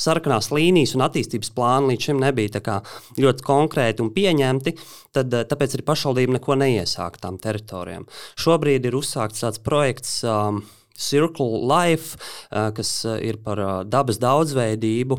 [0.01, 2.79] sarkanās līnijas un attīstības plāni līdz šim nebija
[3.21, 4.77] ļoti konkrēti un pieņemti,
[5.17, 8.07] tad eh, tāpēc arī pašvaldība neko neiesāka tām teritorijām.
[8.41, 10.21] Šobrīd ir uzsākts tāds projekts.
[10.25, 10.65] Um,
[11.03, 12.19] Circle Life,
[12.53, 15.17] uh, kas uh, ir par uh, dabas daudzveidību,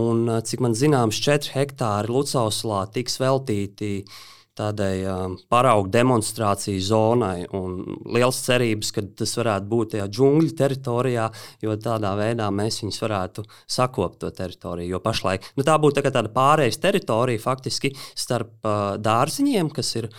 [0.00, 4.20] un cik man zināms, 4 hektāri Lucauslā tiks veltīti uh,
[4.60, 7.46] tādai um, paraugu demonstrāciju zonai.
[8.14, 11.28] Liels cerības, ka tas varētu būt tajā džungļu teritorijā,
[11.64, 14.96] jo tādā veidā mēs viņus varētu sakopt to teritoriju.
[14.96, 20.10] Jo pašlaik nu, tā būtu tā tāda pārējais teritorija faktiski starp uh, dārziņiem, kas ir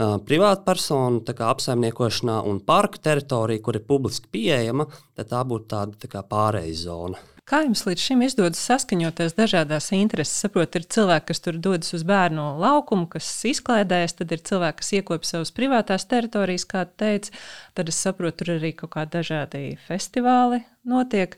[0.00, 6.24] uh, privātpersonu apsaimniekošanā un parku teritorija, kur ir publiski pieejama, tad tā būtu tāda tā
[6.26, 7.20] pārejas zona.
[7.50, 10.38] Kā jums līdz šim izdodas saskaņoties dažādās intereses?
[10.44, 14.92] Saprotu, ir cilvēki, kas tur dodas uz bērnu laukumu, kas izklaidējas, tad ir cilvēki, kas
[15.00, 17.34] iekopja savas privātās teritorijas, kā teica.
[17.74, 21.34] Tad es saprotu, tur arī kaut kādi dažādi festivāli notiek.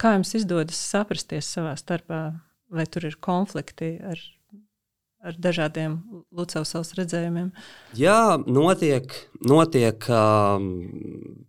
[0.00, 2.22] Kā jums izdodas saprasties savā starpā,
[2.72, 4.24] vai tur ir konflikti ar
[5.22, 5.96] ar dažādiem
[6.34, 7.52] Lucavas redzējumiem?
[7.98, 9.14] Jā, notiek,
[9.46, 10.68] notiek um,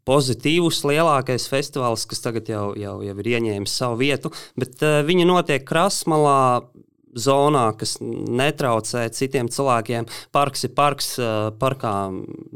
[0.08, 5.30] pozitīvs lielākais festivāls, kas tagad jau, jau, jau ir ieņēmis savu vietu, bet uh, viņi
[5.30, 6.70] notiek krasmalā.
[7.14, 10.08] Zonā, kas netraucē citiem cilvēkiem.
[10.34, 11.92] Parks ir parks, uh, parkā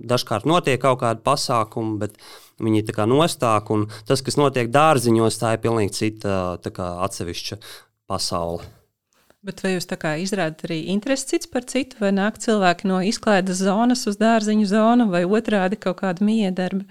[0.09, 2.17] dažkārt notiek kaut kāda pasākuma, bet
[2.57, 3.69] viņi ir nostāk.
[4.09, 7.61] Tas, kas notiek dārziņos, tā ir pilnīgi cita kā, atsevišķa
[8.09, 8.65] pasaule.
[9.45, 14.07] Bet vai jūs izrādāt arī interesi cits par citu, vai nāk cilvēki no izklaides zonas
[14.09, 16.83] uz dārziņu zonu, vai otrādi kaut kāda miedarba?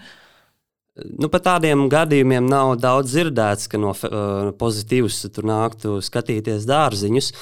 [0.97, 7.33] Nu, par tādiem gadījumiem nav daudz dzirdēts, ka no uh, pozitīvas tur nāktu skatīties dārziņus.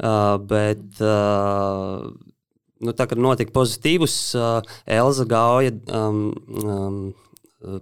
[0.00, 2.08] Uh, bet, uh,
[2.82, 6.24] nu, tā, kad notika pozitīvs, uh, Elza Gauja um,
[6.64, 6.98] um,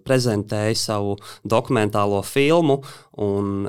[0.07, 1.17] prezentēja savu
[1.49, 2.81] dokumentālo filmu.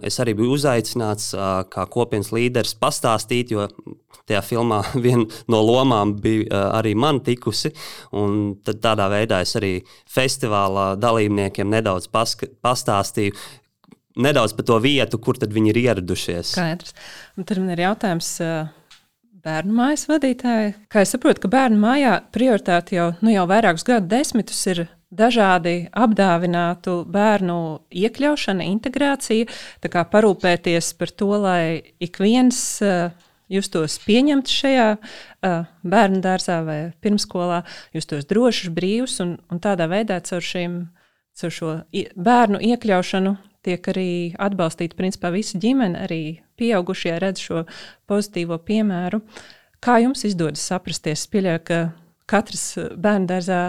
[0.06, 1.32] Es arī biju uzaicināts
[1.74, 3.68] kā kopienas līderis pastāstīt, jo
[4.30, 7.74] tajā filmā viena no lomām bija arī man tikusi.
[8.12, 9.76] Tad tādā veidā es arī
[10.10, 13.36] festivālā dalībniekiem nedaudz pastāstīju.
[14.24, 16.54] Nedaudz par to vietu, kur viņi ir ieradušies.
[16.54, 16.94] Skaidrs.
[17.34, 18.28] Un tad man ir jautājums,
[19.44, 20.74] bērnu mājas vadītāji.
[20.92, 25.88] Kā es saprotu, ka bērnu mājā prioritāte jau, nu, jau vairākus gadu desmitus ir dažādi
[25.94, 27.60] apdāvinātu bērnu
[28.04, 29.50] iekļaušana, integrācija,
[29.84, 33.14] kā parūpēties par to, lai ik viens uh,
[33.52, 37.64] justos pieņemts šajā uh, bērnu dārzā vai pirmskolā,
[37.96, 40.78] justos drošs, brīvs un, un tādā veidā caur, šim,
[41.40, 41.74] caur šo
[42.16, 46.24] bērnu iekļaušanu tiek arī atbalstīta principā visa ģimene, arī
[46.60, 47.64] pieaugušie redz šo
[48.10, 49.22] pozitīvo piemēru.
[49.84, 51.24] Kā jums izdodas saprasties?
[51.24, 51.80] Es pieļauju, ka
[52.30, 52.66] katrs
[53.00, 53.62] bērnu dārzā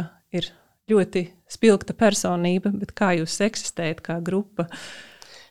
[0.90, 4.68] ļoti spilgta personība, bet kā jūs eksistējat kā grupa?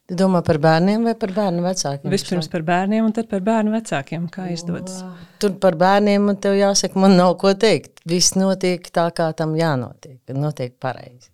[0.04, 2.12] Tu domā par bērniem vai par bērnu vecākiem?
[2.12, 4.26] Vispirms par bērniem, un tad par bērnu vecākiem.
[4.34, 4.98] Kā izdodas?
[5.39, 8.04] Tur par bērniem man te jāsaka, man nav ko teikt.
[8.10, 10.19] Viss notiek tā, kā tam jānotiek.
[10.36, 11.32] Notiek pareizi.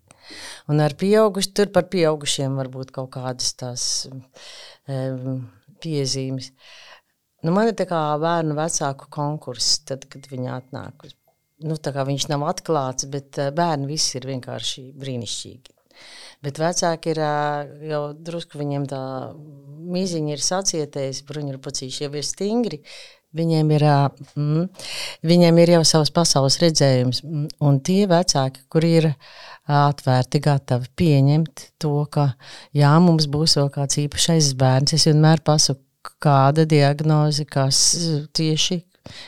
[0.70, 5.42] Un ar pieaugušiem, tur par pieaugušiem var būt kaut kādas tās um,
[5.82, 6.52] piezīmes.
[7.42, 11.16] Nu, man ir tā kā bērnu vecāku konkurss, tad, kad viņi atnāk uz
[11.66, 15.76] nu, viņš nav atklāts, bet eh, bērni visi ir vienkārši brīnišķīgi.
[16.46, 19.04] Bet vecāki ir eh, jau drusku, viņiem tā
[19.90, 22.84] mīziņa ir sacietējusi, bruņurpacīši jau ir stingri.
[23.36, 24.88] Viņiem ir, eh, mm,
[25.30, 29.12] viņiem ir jau savs pasaules redzējums, mm, un tie vecāki, kuri ir
[29.70, 32.32] atvērti, gatavi pieņemt to, ka
[32.74, 34.96] jā, mums būs vēl kāds īpašais bērns.
[34.98, 35.84] Es vienmēr pasaku,
[36.24, 37.78] kāda diagnoze, kas
[38.34, 38.80] tieši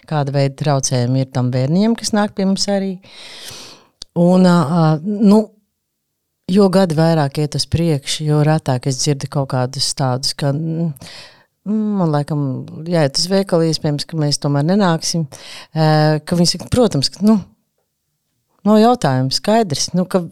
[0.09, 2.95] kāda veida traucējumi ir tam bērniem, kas nāk pie mums arī.
[4.21, 4.47] Un,
[5.05, 5.41] nu,
[6.51, 10.91] jo gadi vairāk iet uz priekšu, jo retāk es dzirdu kaut kādus tādus, ka mm,
[11.69, 12.43] man liekas,
[12.91, 15.27] jāiet uz veikalu, iespējams, ka mēs tomēr nenāksim.
[15.71, 17.37] Ka viņi saka, protams, ka nu,
[18.67, 20.23] no jautājums, skaidrs, nu, ka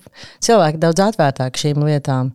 [0.43, 2.31] cilvēki ir daudz atvērtāki šīm lietām.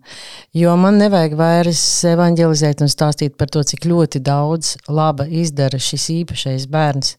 [0.57, 6.09] Jo man nevajag vairs evanģelizēt un stāstīt par to, cik ļoti daudz laba izdara šis
[6.17, 7.15] īpašais bērns,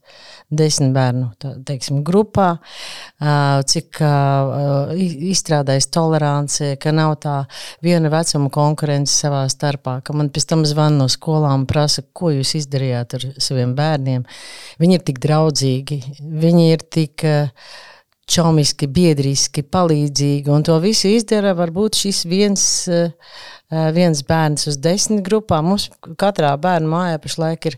[0.52, 2.50] desmit bērnu tā, teiksim, grupā,
[3.72, 4.02] cik
[5.32, 7.38] izstrādājis tolerance, ka nav tā
[7.86, 12.34] viena vecuma konkurence savā starpā, ka man pēc tam zvana no skolām un prasa, ko
[12.36, 14.28] jūs izdarījāt ar saviem bērniem.
[14.84, 17.24] Viņi ir tik draudzīgi, viņi ir tik.
[17.24, 17.92] Uh,
[18.30, 20.50] čomiski, biedriski, palīdzīgi.
[20.54, 23.12] Un to visu izdara varbūt šis viens, eh,
[23.72, 25.66] eh, viens bērns uz desmit grupām.
[25.70, 27.78] Mums katrā bērnu mājā pašlaik ir,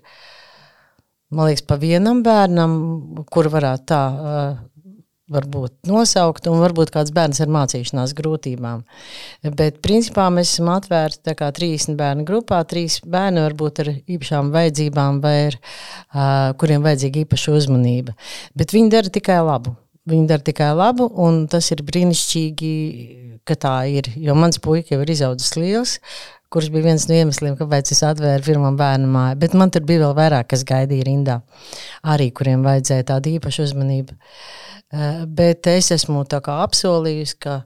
[1.32, 4.58] man liekas, pa vienam bērnam, kur varētu tā eh,
[5.28, 8.84] varbūt nosaukt, un varbūt kāds bērns ar mācīšanās grūtībām.
[9.44, 12.62] Bet, principā, mēs esam atvērti kā 30 bērnu grupā.
[12.64, 18.16] Trīs bērni varbūt ar īpašām vajadzībām, vai ar, uh, kuriem vajadzīga īpaša uzmanība.
[18.56, 19.76] Bet viņi dara tikai labu.
[20.08, 22.74] Viņi dara tikai labu, un tas ir brīnišķīgi,
[23.48, 24.08] ka tā ir.
[24.16, 25.98] Jo mans puika jau ir izaudzis liels,
[26.54, 29.40] kurš bija viens no iemesliem, kāpēc es atvēru pirmo bērnu māju.
[29.42, 31.42] Bet man tur bija vēl vairāk, kas gaidīja rindā,
[32.08, 34.16] arī kuriem vajadzēja tādu īpašu uzmanību.
[34.96, 37.62] Eh, bet es esmu apsolījusi, ka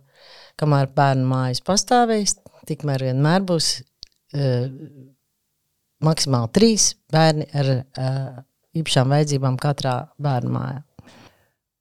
[0.58, 4.67] kamēr bērnu mājas pastāvēs, tikmēr vienmēr būs uh,
[6.06, 8.41] maksimāli trīs bērni ar uh,
[8.77, 10.80] īpašām vajadzībām katrā bērnu mājā.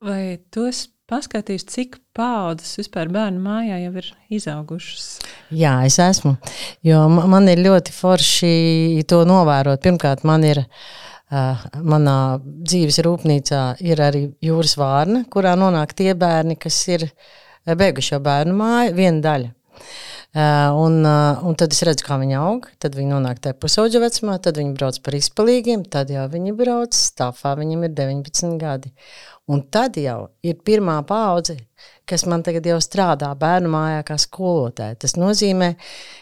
[0.01, 5.09] Vai esi paskatījis, cik paudzes vispār bērnu mājā jau ir izaugušas?
[5.53, 6.39] Jā, es esmu.
[6.87, 9.83] Jo man ir ļoti forši to novērot.
[9.85, 10.65] Pirmkārt, man ir.
[11.31, 17.05] Uh, manā dzīves rūpnīcā ir arī jūras vārna, kurā nonāk tie bērni, kas ir
[17.71, 19.53] beiguši jau bērnu māju, viena daļa.
[20.31, 22.69] Uh, un, uh, un tad es redzu, kā viņi aug.
[22.79, 26.95] Tad viņi nonāk tajā pusauģa vecumā, tad viņi brauc par izpalīgiem, tad jau viņi brauc
[26.95, 28.93] stāvā, viņiem ir 19 gadi.
[29.51, 31.57] Un tad jau ir pirmā paudze,
[32.09, 34.99] kas man tagad jau strādā bērnu mājā kā skolotāja.
[35.03, 35.73] Tas nozīmē,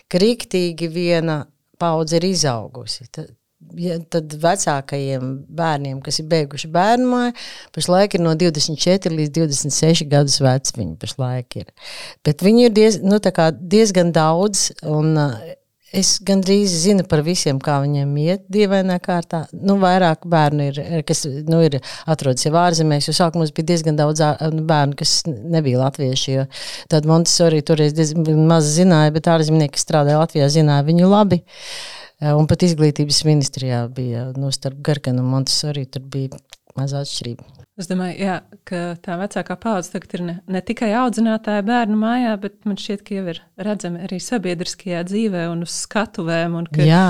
[0.09, 1.43] ka rīktīgi viena
[1.81, 3.09] paudze ir izaugusi.
[3.13, 3.29] Tad,
[3.77, 7.37] ja, tad vecākajiem bērniem, kas ir beiguši bērnu māju,
[7.77, 10.77] pašlaik ir no 24 līdz 26 gadus veci.
[10.79, 11.71] Viņi pašlaik ir.
[12.27, 13.21] Bet viņi ir diez, nu,
[13.77, 14.71] diezgan daudz.
[14.87, 15.15] Un,
[15.89, 19.47] Es gandrīz zinu par visiem, kā viņiem iet dievainā kārtā.
[19.57, 23.09] Nu, vairāk bērnu ir, kas nu, ir atrodas jau ārzemēs.
[23.09, 24.21] Jo sākumā mums bija diezgan daudz
[24.53, 26.43] nu, bērnu, kas nebija latvieši.
[26.93, 31.41] Tad Montesori toreiz diezgan maz zināja, bet ārzemnieki, kas strādāja Latvijā, zināja viņu labi.
[32.37, 35.87] Un pat izglītības ministrijā bija nu, starp Garganu un Montesori.
[35.89, 36.37] Tur bija
[36.77, 37.58] maza atšķirība.
[37.79, 38.37] Es domāju, jā,
[38.67, 43.05] ka tā vecākā paudze tagad ir ne, ne tikai audzinātāja bērnu mājā, bet man šķiet,
[43.07, 43.39] ka jau ir
[43.69, 46.57] redzama arī sabiedriskajā dzīvē un uz skatuvēm.
[46.59, 47.05] Un ka, jā.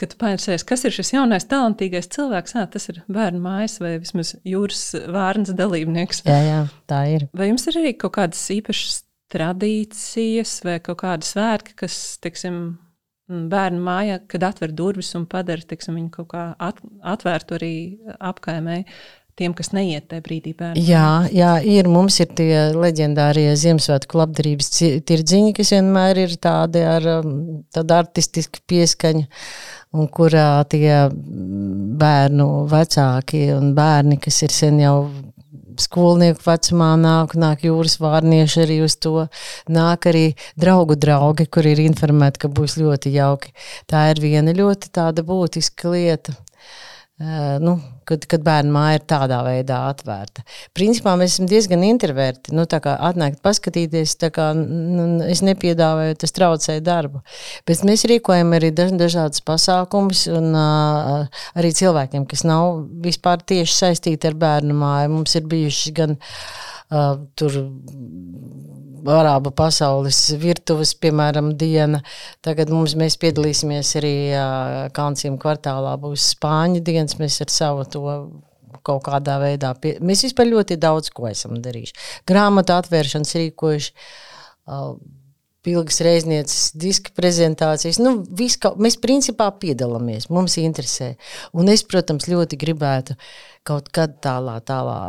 [0.00, 3.98] kad tu painteresējies, kas ir šis jaunais, talantīgais cilvēks, jā, tas ir bērnu mājas vai
[4.00, 6.24] vismaz jūras vārnas dalībnieks.
[6.24, 7.28] Jā, jā, tā ir.
[7.36, 12.78] Vai jums ir arī kaut kādas īpašas tradīcijas vai kaut kādi svētki, kas, teiksim,
[13.28, 17.74] bērnu mājā, kad atver durvis un padara teiksim, viņu kaut kā at, atvērtu arī
[18.16, 18.82] apkaimē
[19.38, 20.82] tiem, kas neiet tajā brīdī bērnu.
[20.82, 21.88] Jā, jā, ir.
[21.88, 24.70] Mums ir tie leģendārie Ziemassvētku labdarības
[25.08, 27.32] tirdziņi, kas vienmēr ir tādi ar um,
[27.74, 29.26] tādu artistisku pieskaņu.
[29.98, 34.98] Un kurā tie bērnu vecāki un bērni, kas ir sen jau
[35.78, 39.28] skolnieku vecumā nāk, nāk jūras vārnieši arī uz to.
[39.72, 40.24] Nāk arī
[40.60, 43.54] draugu draugi, kur ir informēti, ka būs ļoti jauki.
[43.90, 46.34] Tā ir viena ļoti tāda būtiska lieta.
[47.18, 50.44] Uh, nu, kad, kad bērnu māja ir tādā veidā atvērta.
[50.76, 52.54] Principā mēs esam diezgan introverti.
[52.56, 57.22] Nu, atnākt, paskatīties, kā, nu, es nepiedāvāju, tas traucē darbu.
[57.68, 64.30] Bet mēs rīkojam arī dažādas pasākumus, un uh, arī cilvēkiem, kas nav vispār tieši saistīti
[64.30, 65.14] ar bērnu māju.
[65.18, 67.58] Mums ir bijuši gan uh, tur
[69.08, 72.00] Arābu pasaules virtuves, piemēram, diena.
[72.44, 74.14] Tagad mums, mēs piedalīsimies arī
[74.96, 75.94] Kanciem kvartālā.
[76.02, 78.02] Būs Spāņu dienas, mēs ar savu to
[78.84, 79.72] kaut kādā veidā.
[79.80, 79.96] Pie...
[80.04, 81.96] Mēs vispār ļoti daudz ko esam darījuši.
[82.28, 83.94] Grāmatu atvēršanas rīkojuši.
[85.68, 88.00] Pilgas reiznieces, diska prezentācijas.
[88.00, 88.22] Nu,
[88.62, 91.10] kā, mēs principā piedalāmies, mums interesē.
[91.52, 93.18] Un es, protams, ļoti gribētu
[93.68, 95.00] kaut kad tālā, tālā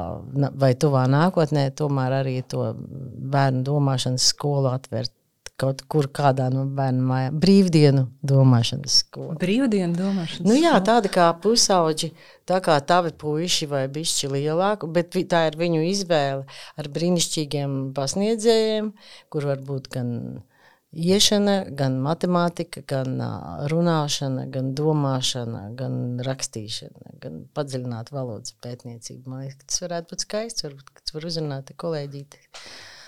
[0.59, 5.15] vai tuvā nākotnē, tomēr arī to bērnu domāšanas skolu atvērt.
[5.59, 9.33] Kaut kur kādā no bērnu mājām, brīvdienu domāšanas skolā.
[9.41, 12.13] Brīvdienu domāšanas nu, jā, tādi kā pusauģi,
[12.47, 16.45] tā kā tavi puiši vai bišķi lielāki, bet tā ir viņu izvēle
[16.79, 18.93] ar brīnišķīgiem pasniedzējiem,
[19.35, 20.13] kur varbūt gan
[20.89, 23.19] Iešana, gan matemātika, gan
[23.69, 29.29] runāšana, gan domāšana, gan rakstīšana, gan padziļināta valodas pētniecība.
[29.29, 32.41] Man liekas, tas varētu būt skaists, varbūt tas var uzrunāt kolēģīti.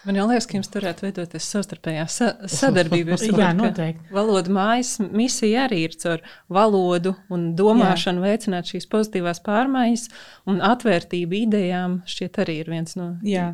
[0.05, 3.17] Man liekas, ka jums turētu veidoties savstarpējā sa sadarbība.
[3.41, 4.13] Jā, noteikti.
[4.13, 6.21] Valoda mājas misija arī ir caur
[6.53, 8.29] valodu un domāšanu Jā.
[8.29, 10.07] veicināt šīs pozitīvās pārmaiņas
[10.49, 12.01] un atvērtību idejām.
[12.09, 13.13] Šķiet arī ir viens no.
[13.25, 13.53] Jā.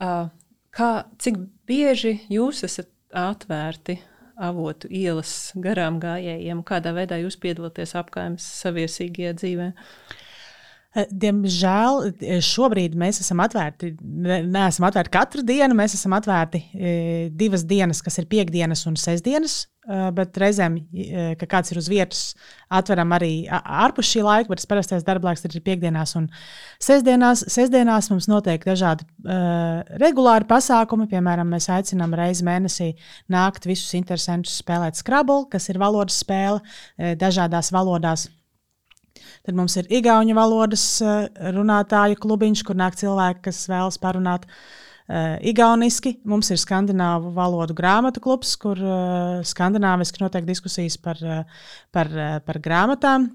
[0.00, 0.28] Uh,
[0.72, 3.98] kā, cik bieži jūs esat atvērti
[4.38, 6.62] avotu ielas garām gājējiem?
[6.66, 9.68] Kādā veidā jūs piedalāties apgājumas saviesīgajā dzīvē?
[10.98, 13.92] Eh, diemžēl eh, šobrīd mēs esam atvērti.
[14.02, 19.66] Neesam atvērti katru dienu, mēs esam atvērti eh, divas dienas, kas ir piekdienas un sestdienas.
[19.88, 20.74] Bet reizēm,
[21.40, 22.18] kad kāds ir uz vietas,
[22.76, 26.26] atveram arī ārpus šī laika, bet parastais darba laiks ir piekdienās un
[26.76, 27.46] sestdienās.
[27.48, 31.08] Sestdienās mums notiek dažādi uh, regulāri pasākumi.
[31.08, 32.90] Piemēram, mēs aicinām reizi mēnesī
[33.32, 38.28] nākt visus interesantus spēlēt Scrabble, kas ir valodas spēle dažādās valodās.
[39.46, 45.36] Tad mums ir igauņu valodas eh, runātāju klubiņš, kur nāk cilvēki, kas vēlas parunāt uh,
[45.46, 46.18] igauniski.
[46.28, 52.38] Mums ir skandināvu valodu grāmatu klubs, kur uh, skandināviski notiek diskusijas par, uh, par, uh,
[52.44, 53.30] par grāmatām.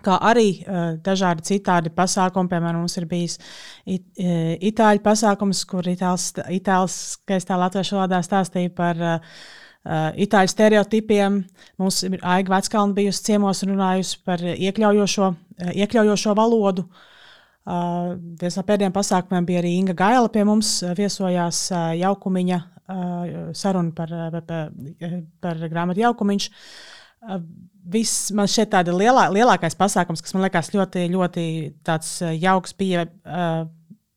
[0.00, 3.36] Kā arī uh, dažādi citādi pasākumi, piemēram, mums ir bijis
[3.84, 9.34] it, uh, itāļu pasākums, kur itāls, itāls skaistā latviešu valodā stāstīja par uh,
[9.80, 11.38] Uh, itāļu stereotipiem.
[11.80, 16.84] Mums ir Aiga Veckalna bijusi ciemos runājusi par iekļaujošo, uh, iekļaujošo valodu.
[17.64, 18.10] Uh,
[18.42, 23.94] viens no pēdējiem pasākumiem bija arī Inga Gaila pie mums viesojās uh, jaukumiņa uh, saruna
[23.96, 24.12] par,
[24.50, 24.66] par,
[25.40, 26.50] par grāmatu jaukumiņš.
[27.96, 31.46] Viss man šķiet tāds lielā, lielākais pasākums, kas man liekas ļoti, ļoti
[32.42, 33.64] jauks, bija uh,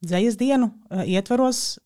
[0.03, 1.77] dzējas dienu uh, ietvaros.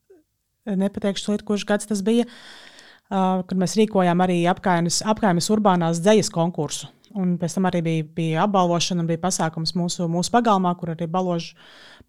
[0.65, 2.76] Nepateikšu, liet, kurš gads tas bija, uh,
[3.09, 6.91] kad mēs rīkojām arī apkaimes, apkaimes urbānās dzējas konkursu.
[7.17, 11.55] Un pēc tam arī bija, bija apbalvošana bija pasākums mūsu, mūsu pagalmā, kur arī baložu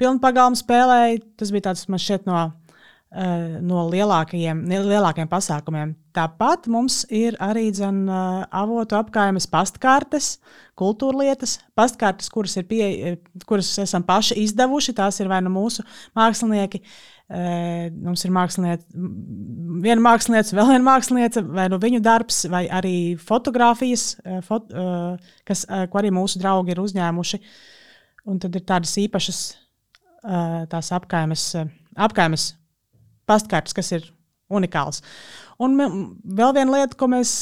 [0.01, 1.23] pilnu pagalmu spēlēja.
[1.39, 2.41] Tas bija tāds man šķiet no,
[3.65, 5.95] no lielākajiem, lielākajiem pasākumiem.
[6.19, 8.03] Tāpat mums ir arī dzen,
[8.51, 10.35] avotu apkaimes pastkartes,
[10.79, 13.15] kultūrlietas, pastkartes, kuras, pie,
[13.47, 14.97] kuras esam paši izdevuši.
[14.99, 15.87] Tās ir vai nu mūsu
[16.19, 16.83] mākslinieki.
[16.83, 24.15] Uh, Mums ir viena mākslinieca, vēl viena mākslinieca, vai nu viņu darbs, vai arī fotografijas,
[24.47, 24.71] fot,
[25.49, 27.41] kas, ko arī mūsu draugi ir uzņēmuši.
[28.29, 29.43] Un tad ir tādas īpašas
[30.73, 31.45] tās apkaimes,
[32.01, 32.55] apkaimes
[33.29, 34.09] pastkartes, kas ir
[34.49, 35.03] unikāls.
[35.61, 37.35] Un vēl viena lieta, ko mēs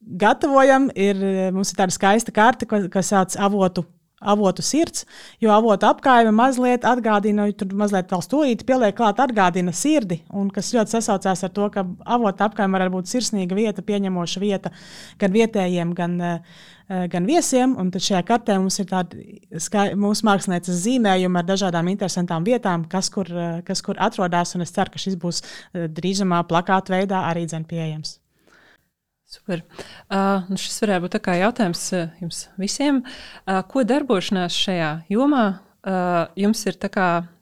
[0.00, 1.20] gatavojam, ir
[1.52, 3.84] mums ir tāda skaista karte, ko sauc avotu
[4.20, 5.04] avotu sirds,
[5.40, 10.72] jo avotu apkaime mazliet atgādina, tur mazliet vēl stūrīti pieliek klāt, atgādina sirdi, un kas
[10.72, 11.84] ļoti sasaucās ar to, ka
[12.16, 14.72] avotu apkaime var būt sirsnīga vieta, pieņemoša vieta
[15.20, 20.84] gan vietējiem, gan, eh, gan viesiem, un tad šajā kartē mums ir tāda mūsu mākslinieces
[20.86, 24.98] zīmējuma ar dažādām interesantām vietām, kas kur, eh, kas kur atrodas, un es ceru, ka
[24.98, 28.18] šis būs eh, drīzumā plakāta veidā arī dzen pieejams.
[29.26, 29.64] Super.
[30.06, 31.82] Uh, šis varētu būt jautājums
[32.22, 33.00] jums visiem.
[33.02, 36.78] Uh, ko darbošanās šajā jomā uh, jums ir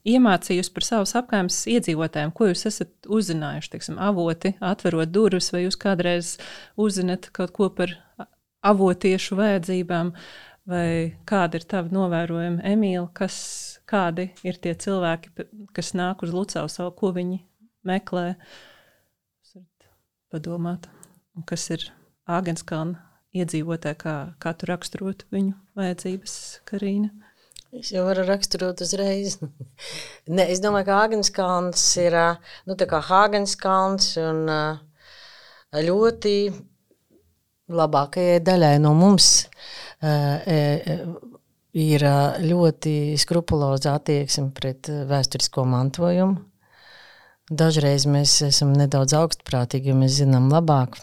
[0.05, 2.33] iemācījusi par savus apgājumus iedzīvotājiem?
[2.33, 3.71] Ko jūs esat uzzinājuši?
[3.75, 6.39] Teiksim, avoti, atverot durvis, vai jūs kādreiz
[6.81, 7.93] uzzināt kaut ko par
[8.65, 10.15] avotiešu vajadzībām,
[10.65, 10.89] vai
[11.29, 13.37] kāda ir tava novērojuma, Emīla, kas,
[13.85, 15.37] kādi ir tie cilvēki,
[15.77, 17.43] kas nāk uz Lucāvu, ko viņi
[17.85, 18.31] meklē?
[20.33, 20.89] Padomāt
[21.49, 21.89] kas ir
[22.31, 23.03] Āgenskalna
[23.35, 26.37] iedzīvotāji, kā, kā tu raksturot viņu vajadzības,
[26.69, 27.11] Karīna?
[27.75, 29.41] Es jau varu raksturot uzreiz.
[30.37, 32.15] ne, es domāju, ka Āgenskalns ir
[32.69, 34.47] nu, tā kā Āgenskalns un
[35.75, 36.37] ļoti
[37.75, 39.31] labākajai daļai no mums
[41.75, 42.05] ir
[42.45, 46.39] ļoti skrupuloza attieksme pret vēsturisko mantojumu.
[47.51, 50.97] Dažreiz mēs esam nedaudz augstprātīgi, jo mēs zinām labāk.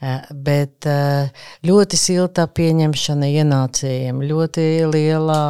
[0.00, 1.28] Eh, bet eh,
[1.68, 5.40] ļoti silta pieņemšana ienācējiem, ļoti liela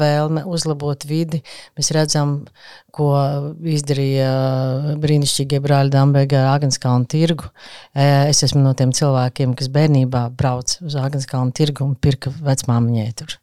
[0.00, 1.42] vēlme uzlabot vidi.
[1.76, 2.38] Mēs redzam,
[2.92, 3.10] ko
[3.68, 4.30] izdarīja
[5.02, 7.52] brīnišķīgie brāļi Dambēga Agenskalnu tirgu.
[7.92, 13.12] Eh, es esmu no tiem cilvēkiem, kas bērnībā brauc uz Agenskalnu tirgu un pirka vecmāmiņai
[13.20, 13.36] tur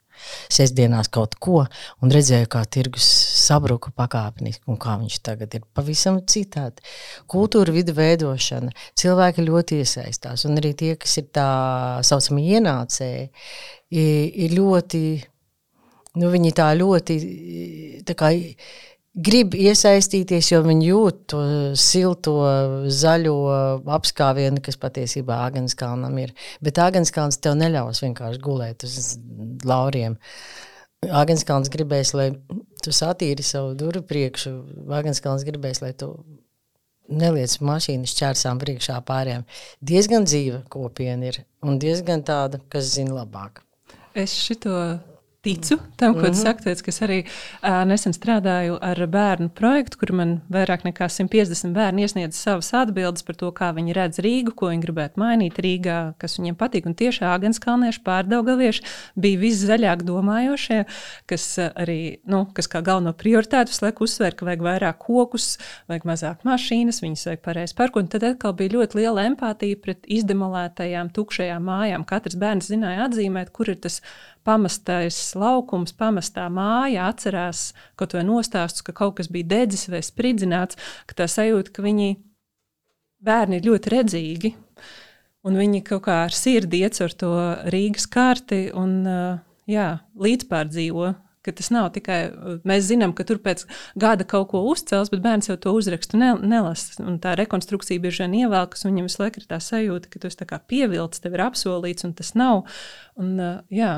[0.51, 1.61] sestdienās kaut ko
[2.03, 3.05] un redzēju, kā tirgus
[3.49, 6.85] sabruka pakāpeniski un kā viņš tagad ir pavisam citādi.
[7.29, 11.49] Kultūra vidu veidošana, cilvēki ļoti iesaistās un arī tie, kas ir tā
[12.05, 13.25] saucamie ienācēji,
[13.89, 15.03] ir ļoti,
[16.21, 17.19] nu viņi tā ļoti,
[18.07, 18.31] tā kā,
[19.19, 21.41] grib iesaistīties, jo viņi jūt to
[21.79, 22.35] silto,
[22.93, 23.35] zaļo
[23.97, 26.33] apskāvienu, kas patiesībā Agenskalnam ir.
[26.63, 29.15] Bet Agenskalns tev neļaus vienkārši gulēt uz
[29.67, 30.17] lauriem.
[31.07, 32.33] Agenskalns gribēs, lai
[32.83, 34.51] tu satīri savu durvju priekšu.
[34.91, 36.11] Agenskalns gribēs, lai tu
[37.09, 39.45] neliec mašīnas čērsām priekšā pārējām.
[39.79, 43.63] Diezgan dzīva kopiena ir un diezgan tāda, kas zina labāk.
[44.17, 44.75] Es šito
[45.41, 46.29] ticu tam, ko mm -hmm.
[46.29, 46.63] tu saki.
[46.63, 52.01] Tāpēc, es arī uh, nesen strādāju ar bērnu projektu, kur man vairāk nekā 150 bērni
[52.01, 56.39] iesniedz savas atbildes par to, kā viņi redz Rīgu, ko viņi gribētu mainīt Rīgā, kas
[56.39, 56.85] viņiem patīk.
[56.85, 58.83] Un tieši Āgānskalnieši, pārdaugavieši
[59.15, 60.85] bija viszaļāk domājošie,
[61.25, 66.03] kas arī, nu, kas kā galveno prioritāti visu laiku uzsver, ka vajag vairāk kokus, vajag
[66.03, 68.03] mazāk mašīnas, viņas vajag pareizi parkot.
[68.03, 72.05] Un tad atkal bija ļoti liela empātija pret izdemolētajām, tukšajām mājām.
[72.05, 74.01] Katrs bērns zināja atzīmēt, kur ir tas
[74.49, 77.69] pamestais laukums, pamestā māja, atcerās
[77.99, 82.15] kaut vai nostāstus, ka kaut kas bija dedzis vai spridzināts, ka tā sajūta, ka viņi
[83.21, 84.53] bērni ir ļoti redzīgi.
[85.47, 87.31] Un viņi kaut kā ar sirdi iecer to
[87.71, 88.99] Rīgas karti un
[89.69, 89.89] jā,
[90.19, 91.13] līdzpārdzīvo
[91.49, 92.19] ka tas nav tikai
[92.67, 93.65] mēs zinām, ka tur pēc
[93.99, 97.05] gada kaut ko uzcels, bet bērns jau to uzrakstu ne, nelasa.
[97.23, 100.49] Tā rekonstrukcija bieži vien ievelkas, un viņam visu laiku ir tā sajūta, ka tu esi
[100.73, 102.65] pievilcis, tev ir apsolīts, un tas nav.
[103.19, 103.37] Un,
[103.73, 103.93] jā,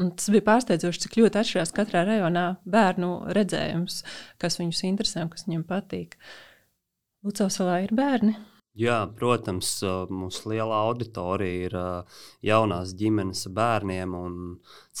[0.00, 4.02] Un tas bija pārsteidzoši, cik ļoti atšķirās katrā rajonā bērnu redzējums,
[4.40, 6.16] kas viņus interesē un kas viņiem patīk.
[7.26, 8.36] Lucavsalā ir bērni.
[8.76, 9.70] Jā, protams,
[10.12, 11.76] mūsu liela auditorija ir
[12.44, 14.12] jaunās ģimenes bērniem.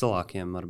[0.00, 0.68] Cilvēkiem ar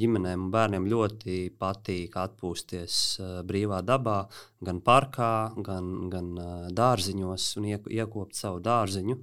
[0.00, 2.98] ģimenēm un bērniem ļoti patīk atpūsties
[3.46, 4.18] brīvā dabā,
[4.66, 5.32] gan parkā,
[5.70, 6.34] gan, gan
[6.74, 9.20] dārziņos un iekopt savu dārziņu.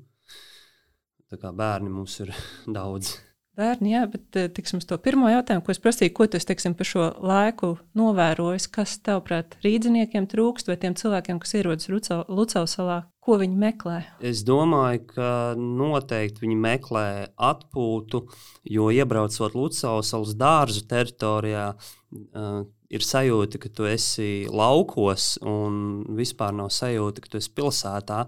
[1.28, 2.32] Tā kā bērni mums ir
[2.78, 3.18] daudz.
[3.56, 7.06] Bērni, jā, bet tiksim, to pirmo jautājumu, ko es prasīju, ko tu teiksim, par šo
[7.24, 11.88] laiku novērojis, kas tavuprāt rīdziniekiem trūkst vai tiem cilvēkiem, kas ierodas
[12.28, 14.02] Lucau salā, ko viņi meklē?
[14.20, 17.08] Es domāju, ka noteikti viņi meklē
[17.40, 18.26] atpūtu,
[18.76, 21.70] jo iebraucot Lucau salas dārzu teritorijā,
[22.96, 28.22] ir sajūta, ka tu esi laukos, un vispār nav sajūta, ka tu esi pilsētā.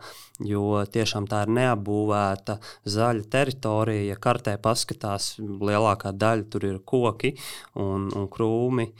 [0.46, 4.04] Jo tiešām tā ir neapbūvēta zaļa teritorija.
[4.12, 7.34] Ja kartē paskatās, lielākā daļa tur ir koki
[7.80, 8.92] un, un krūmi,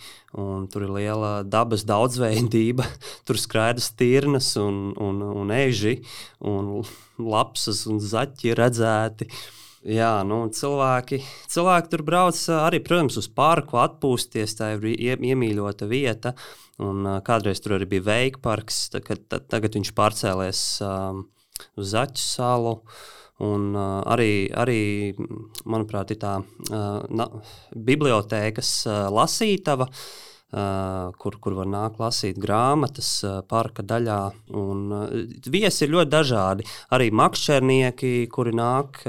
[0.42, 2.88] un tur ir liela dabas daudzveidība.
[3.28, 5.98] Tur skraidas tirnas un, un, un eži,
[6.48, 6.82] un
[7.20, 9.30] lapsas un zaķi redzēti.
[9.86, 11.20] Jā, nu, cilvēki,
[11.54, 14.56] cilvēki tur brauc arī, protams, uz parku, atpūsties.
[14.58, 16.34] Tā ir iemīļota vieta.
[16.82, 21.24] Un, kādreiz tur arī bija veika parks, tagad, tagad viņš pārcēlies um,
[21.78, 22.74] uz Zaķu salu.
[23.46, 24.80] Un, uh, arī, arī,
[25.70, 27.30] manuprāt, ir tā uh, na,
[27.78, 29.86] bibliotēkas uh, lasītava.
[29.86, 34.20] Uh, kur, kur var nākt lasīt grāmatas uh, parka daļā.
[34.56, 35.10] Un, uh,
[35.52, 36.68] viesi ir ļoti dažādi.
[36.96, 39.02] Arī makšķernieki, kuri nāk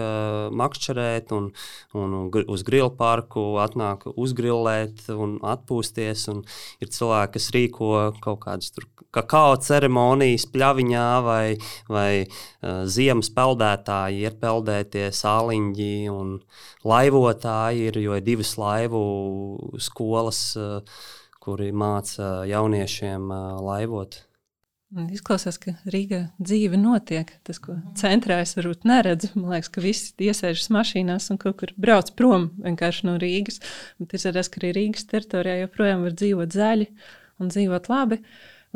[0.59, 1.51] makšķerēt un,
[1.95, 6.27] un uz grilu parku, atnāk uzgrillēt un atpūsties.
[6.33, 6.43] Un
[6.83, 7.93] ir cilvēki, kas rīko
[8.25, 8.75] kaut kādas
[9.15, 11.45] kakao ceremonijas pļaviņā vai,
[11.89, 12.11] vai
[12.91, 16.35] ziemas peldētāji, ir peldētie sāliņģi un
[16.89, 19.07] laivotāji, ir, jo ir divas laivu
[19.83, 20.43] skolas
[21.49, 23.31] kuri māca jauniešiem
[23.65, 24.19] laivot.
[25.13, 27.31] Izklausās, ka Rīgā dzīve notiek.
[27.45, 31.73] Tas, ko centrā es varbūt neredzu, man liekas, ka visi iesēžas mašīnās un kaut kur
[31.77, 33.61] brauc prom no Rīgas.
[34.01, 36.89] Bet es redzu, ka arī Rīgas teritorijā joprojām var dzīvot zaļi
[37.41, 38.21] un dzīvot labi.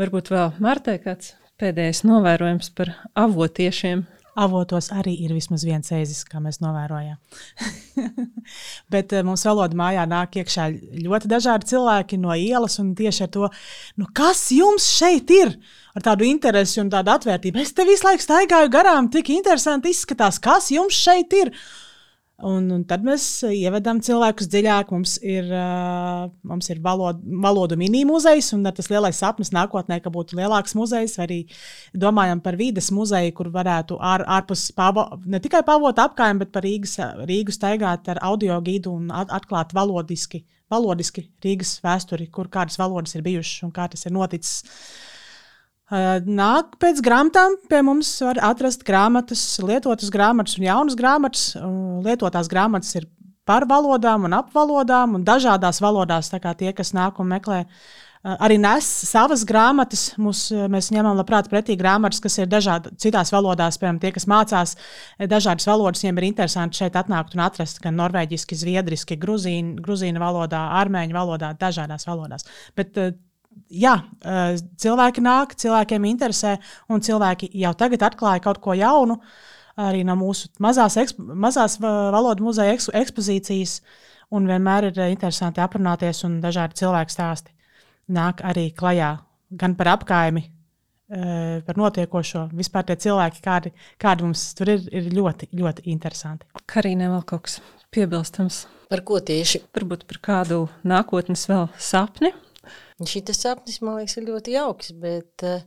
[0.01, 4.05] Varbūt vēl Martē kāds pēdējais novērojums par avotiešiem
[4.39, 7.19] avotos arī ir vismaz viens ēzis, kā mēs novērojām.
[8.93, 10.69] Bet eh, mums valoda mājā nāk iekšā
[11.05, 13.51] ļoti dažādi cilvēki no ielas, un tieši ar to,
[14.01, 15.57] nu, kas jums šeit ir?
[15.93, 17.61] Ar tādu interesi un tādu atvērtību.
[17.61, 21.53] Es te visu laiku staigāju garām, tik interesanti izskatās, kas jums šeit ir.
[22.43, 24.91] Un, un tad mēs ievedam cilvēkus dziļāk.
[24.91, 30.39] Mums ir, uh, mums ir valod, valodu mini-muzejs, un tas lielais sapnis nākotnē, ka būtu
[30.41, 31.21] lielāks muzejs.
[31.23, 31.45] Arī
[31.95, 36.67] domājam par vides muzeju, kur varētu ār, ārpus pavo, ne tikai pavot apkārt, bet par
[36.67, 42.81] Rīgas, Rīgu staigāt ar audio gidu un at, atklāt valodiski, valodiski Rīgas vēsturi, kur kādas
[42.81, 44.65] valodas ir bijušas un kā tas ir noticis.
[45.93, 51.43] Nāk pēc grāmatām, pie mums var atrast grāmatas, lietotas grāmatas un jaunas grāmatas.
[52.07, 53.11] Lietotās grāmatas ir
[53.45, 56.31] par valodām un ap valodām un dažādās valodās.
[56.33, 57.59] Tā kā tie, kas nāk un meklē,
[58.25, 60.07] arī nes savas grāmatas.
[60.17, 63.77] Mums, mēs ņemam labprāt pretī grāmatas, kas ir dažādi, citās valodās.
[63.83, 64.73] Piemēram, tie, kas mācās
[65.21, 70.71] dažādas valodas, viņiem ir interesanti šeit atnākt un atrast gan norvēģiski, zviedriski, gruzīnu, gruzīnu valodā,
[70.81, 72.49] armēņu valodā, dažādās valodās.
[72.79, 72.97] Bet,
[73.71, 76.57] jā, eh, cilvēki nāk, cilvēkiem interesē,
[76.89, 79.21] un cilvēki jau tagad atklāja kaut ko jaunu.
[79.77, 83.81] Arī no mūsu mazās, ekspo, mazās valodu muzeja ekspo, ekspozīcijas,
[84.31, 87.55] un vienmēr ir interesanti aprunāties, un dažādi cilvēku stāsti
[88.13, 89.15] nāk arī klajā
[89.57, 90.43] gan par apkaimi,
[91.09, 92.51] eh, par notiekošo.
[92.53, 96.47] Vispār tie cilvēki, kādi, kādi mums tur ir, ir ļoti, ļoti interesanti.
[96.67, 97.61] Karīne vēl kaut kas
[97.93, 98.67] piebilstams.
[98.89, 99.63] Par ko tieši?
[99.73, 102.33] Varbūt par kādu nākotnes vēl sapni,
[103.09, 105.65] Šis sapnis man liekas ļoti jauks, bet, eh,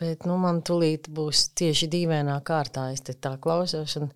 [0.00, 2.90] bet nu, man tūlīt būs tieši dīvainā kārtā.
[2.92, 4.10] Es tā klausos, un,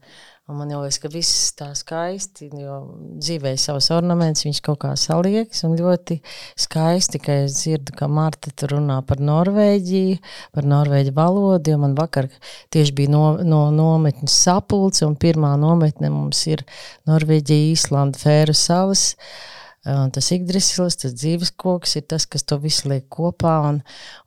[0.49, 2.77] un man jau liekas, ka viss tā skaisti, jo
[3.19, 6.21] dzīvē savus ornamentus viņš kaut kā saliekas un ļoti
[6.67, 10.21] skaisti, ka es dzirdu, ka Marta tur runā par Norvēģiju,
[10.55, 12.31] par Norvēģu valodu, jo man vakar
[12.75, 16.67] tieši bija no, no nometnes sapulce, un pirmā nometne mums ir
[17.11, 19.13] Norvēģija, Īslanda, Fēru salas.
[19.15, 19.51] Uh,
[19.85, 23.55] tas ikdrislis, tas dzīves koks ir tas, kas to visu liek kopā.
[23.69, 23.81] Un,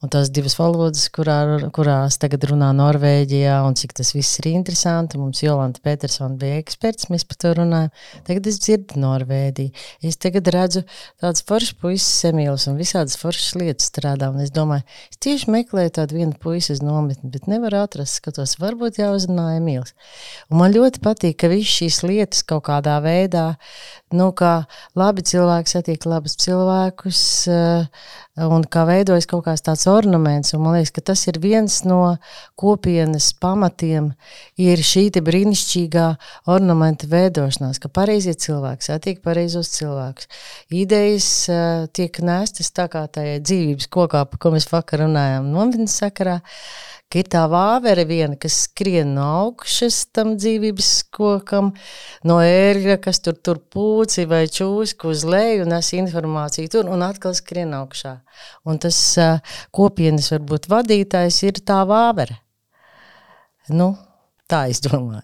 [0.03, 1.37] un tās divas valodas, kurā,
[1.73, 5.17] kurās tagad runā Norvēģijā, un cik tas viss ir interesanti.
[5.17, 7.89] Mums Jolanta Petersona bija eksperts, mēs par to runājam.
[8.27, 9.85] Tagad es dzirdu Norvēģiju.
[10.05, 10.83] Es tagad redzu
[11.17, 14.29] tādas foršas puikas Emīlas un visādas foršas lietas strādā.
[14.29, 18.59] Un es domāju, es tieši meklēju tādu vienu puisi uz nometni, bet nevaru atrast, skatos,
[18.61, 19.97] varbūt jāuzrunā Emīls.
[20.51, 23.47] Un man ļoti patīk, ka visas šīs lietas kaut kādā veidā,
[24.13, 24.53] nu kā
[24.97, 27.19] labi cilvēki, cilvēki satiek labus cilvēkus
[28.37, 30.51] un kā veidojas kaut kāds tāds ornaments.
[30.53, 32.17] Un man liekas, ka tas ir viens no
[32.59, 34.11] kopienas pamatiem,
[34.59, 36.07] ir šī brīnišķīgā
[36.51, 40.27] ornamenta veidošanās, ka pareizie cilvēki satiek pareizos cilvēkus.
[40.75, 41.29] Idejas
[41.95, 46.41] tiek nestas tā kā tajā dzīvības kokā, par ko mēs vakar runājām, nometnes sakarā
[47.07, 51.71] ka ir tā vāvere viena, kas skrien no augšas tam dzīvības kokam,
[52.27, 57.05] no ērgļa, kas tur, tur pūci vai čūsku uz leju un nes informāciju tur un
[57.07, 58.17] atkal skrien augšā.
[58.67, 58.99] Un tas
[59.75, 62.41] kopienas varbūt vadītājs ir tā vāvere.
[63.71, 63.93] Nu,
[64.47, 65.23] tā es domāju.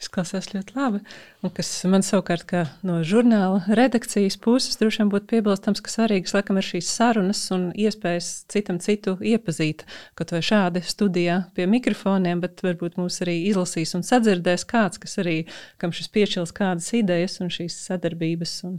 [0.00, 1.00] Izklausās ļoti labi.
[1.44, 2.54] Un kas man savukārt,
[2.86, 7.68] no žurnāla redakcijas puses, droši vien būtu piebilstams, ka svarīgas laikam ir šīs sarunas un
[7.76, 9.84] iespējas citam citu iepazīt.
[10.16, 15.20] Kaut vai šādi studijā pie mikrofoniem, bet varbūt mūs arī izlasīs un sadzirdēs kāds, kas
[15.20, 15.42] arī,
[15.80, 18.78] kam šis piešķils kādas idejas un šīs sadarbības un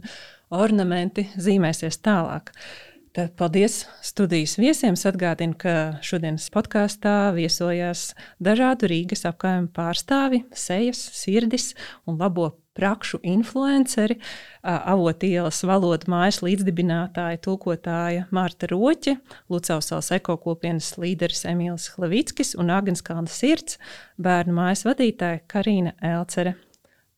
[0.52, 2.50] ornamenti zīmēsies tālāk.
[2.50, 4.94] Uh, Tad paldies studijas viesiem.
[4.96, 11.74] Es atgādinu, ka šodienas podkāstā viesojās dažādu Rīgas apgājumu pārstāvi, sejas, sirdis
[12.08, 14.16] un labo prakšu influenceri,
[14.64, 19.18] avotielas valodu mājas līdzdibinātāja, tulkotāja Mārta Roķe,
[19.52, 23.76] Lucavsals ekokopienas līderis Emīls Hlevickis un Agenskalna sirds,
[24.16, 26.56] bērnu mājas vadītāja Karina Elcere.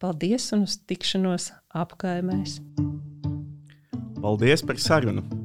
[0.02, 2.58] Paldies un uz tikšanos apkaimēs!
[4.18, 5.43] Paldies par sarunu!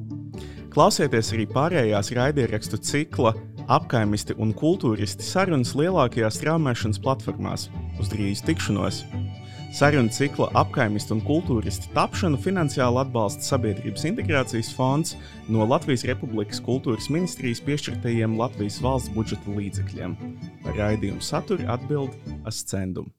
[0.70, 3.32] Klausieties arī pārējās raidierakstu cikla
[3.74, 7.66] apkaimisti un kultūristi sarunas lielākajās straumēšanas platformās.
[7.98, 9.02] Uz drīz tikšanos!
[9.74, 15.14] Sarunu cikla apkaimisti un kultūristi tapšanu finansiāli atbalsta Sabiedrības integrācijas fonds
[15.50, 20.18] no Latvijas Republikas kultūras ministrijas piešķirtajiem Latvijas valsts budžeta līdzekļiem.
[20.66, 22.14] Par raidījumu saturu atbild
[22.46, 23.10] Ascendum.